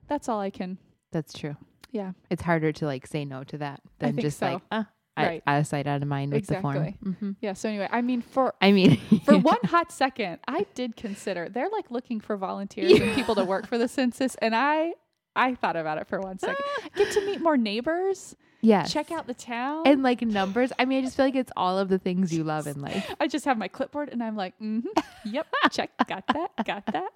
[0.08, 0.76] That's all I can.
[1.12, 1.56] that's true.
[1.90, 2.12] Yeah.
[2.28, 4.46] It's harder to like say no to that than just so.
[4.54, 4.84] like, uh,
[5.26, 5.42] Right.
[5.46, 6.96] out of sight, out of mind with the Exactly.
[7.02, 7.16] form.
[7.20, 7.52] hmm Yeah.
[7.54, 11.68] So anyway, I mean, for I mean, for one hot second, I did consider they're
[11.70, 14.94] like looking for volunteers and people to work for the census, and I
[15.36, 16.56] I thought about it for one second.
[16.96, 20.72] Get to meet more neighbors, yeah, check out the town, and like numbers.
[20.78, 23.04] I mean, I just feel like it's all of the things you love in life.
[23.20, 24.88] I just have my clipboard and I'm like, mm-hmm,
[25.24, 27.10] yep, check, got that, got that.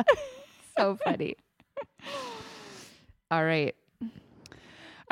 [0.77, 1.37] So funny.
[3.31, 3.75] All right.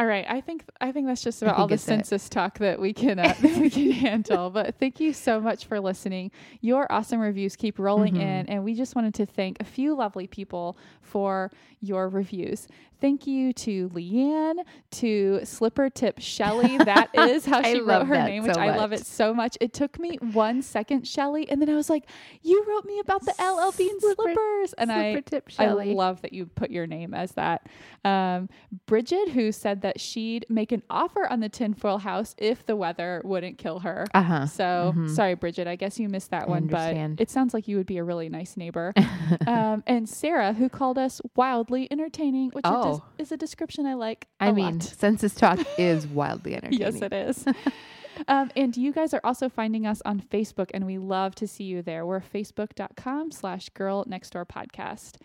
[0.02, 1.86] All right, I think I think that's just about all the it's it.
[1.86, 4.50] census talk that we can uh, that we can handle.
[4.50, 6.32] But thank you so much for listening.
[6.60, 8.20] Your awesome reviews keep rolling Mhm.
[8.22, 12.66] in, and we just wanted to thank a few lovely people for your reviews.
[13.00, 14.58] Thank you to Leanne,
[14.92, 16.78] to Slipper Tip Shelly.
[16.78, 19.58] That is how she wrote her name, which I love it so much.
[19.60, 22.04] It took me one second, Shelly, and then I was like,
[22.42, 26.22] "You wrote me about the LL Bean Slipper- slippers," and I Slipper tip I love
[26.22, 27.68] that you put your name as that.
[28.04, 28.48] Um,
[28.86, 33.20] Bridget, who said that she'd make an offer on the tinfoil house if the weather
[33.24, 34.06] wouldn't kill her.
[34.14, 34.46] Uh huh.
[34.46, 35.10] So Mhm.
[35.10, 35.66] sorry, Bridget.
[35.66, 37.16] I guess you missed that I one, understand.
[37.16, 38.92] but it sounds like you would be a really nice neighbor.
[39.46, 43.02] um, and Sarah, who called us wildly entertaining, which Oh.
[43.18, 44.26] is, is a description I like.
[44.40, 44.82] I mean, lot.
[44.82, 46.80] census talk is wildly entertaining.
[46.80, 47.44] Yes, it is.
[48.28, 51.64] um, and you guys are also finding us on Facebook, and we love to see
[51.64, 52.04] you there.
[52.06, 55.16] We're facebook.com slash girl next door podcast.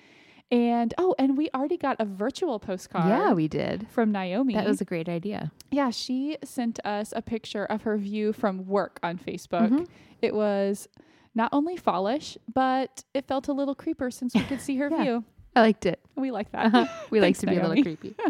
[0.50, 3.86] And oh, and we already got a virtual postcard Yeah, we did.
[3.90, 4.54] from Naomi.
[4.54, 5.52] That was a great idea.
[5.72, 9.70] yeah, she sent us a picture of her view from work on Facebook.
[9.70, 9.88] Mhm.
[10.22, 10.88] It was
[11.36, 15.04] not only fallish, but it felt a little creeper since we could see her Yeah.
[15.04, 15.24] view.
[15.56, 16.00] I liked it.
[16.16, 16.68] We like that.
[16.68, 16.86] Uh-huh.
[17.10, 18.16] We like to be a little creepy.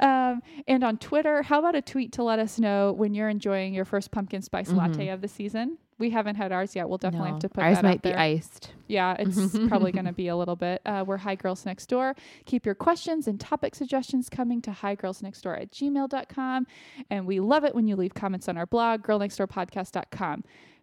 [0.00, 3.74] Um, and on Twitter, how about a tweet to let us know when you're enjoying
[3.74, 5.14] your first pumpkin spice latte Mhm.
[5.14, 5.78] of the season?
[5.98, 6.88] We haven't had ours yet.
[6.88, 8.18] We'll definitely No, have to put Ours that might out be there.
[8.18, 8.72] iced.
[8.88, 10.82] Yeah, it's probably going to be a little bit.
[10.84, 12.16] Uh, we're High Girls Next Door.
[12.44, 16.66] Keep your questions and topic suggestions coming to higirlsnextdoor at gmail.com.
[17.08, 20.42] And we love it when you leave comments on our blog, girlnextdoorpodcast.com.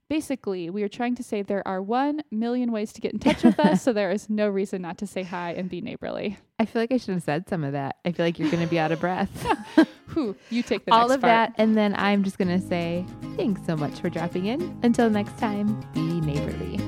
[0.10, 3.44] Basically, we are trying to say there are 1 million ways to get in touch
[3.44, 6.38] with us, so there is no reason not to say hi and be neighborly.
[6.58, 7.98] I feel like I should have said some of that.
[8.04, 9.30] I feel like you're going to be out of breath.
[10.14, 11.30] Whew, you take the All of part.
[11.30, 11.54] that.
[11.60, 13.06] And then I'm just going to say
[13.38, 14.80] thanks so much for dropping in.
[14.82, 16.80] Until next time, be neighborly.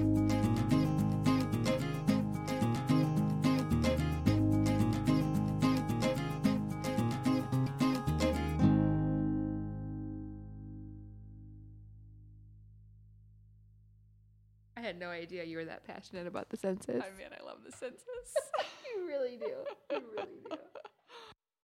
[15.01, 17.03] No idea you were that passionate about the census.
[17.03, 18.05] I mean, I love the census.
[18.95, 19.51] you really do.
[19.91, 20.55] You really do.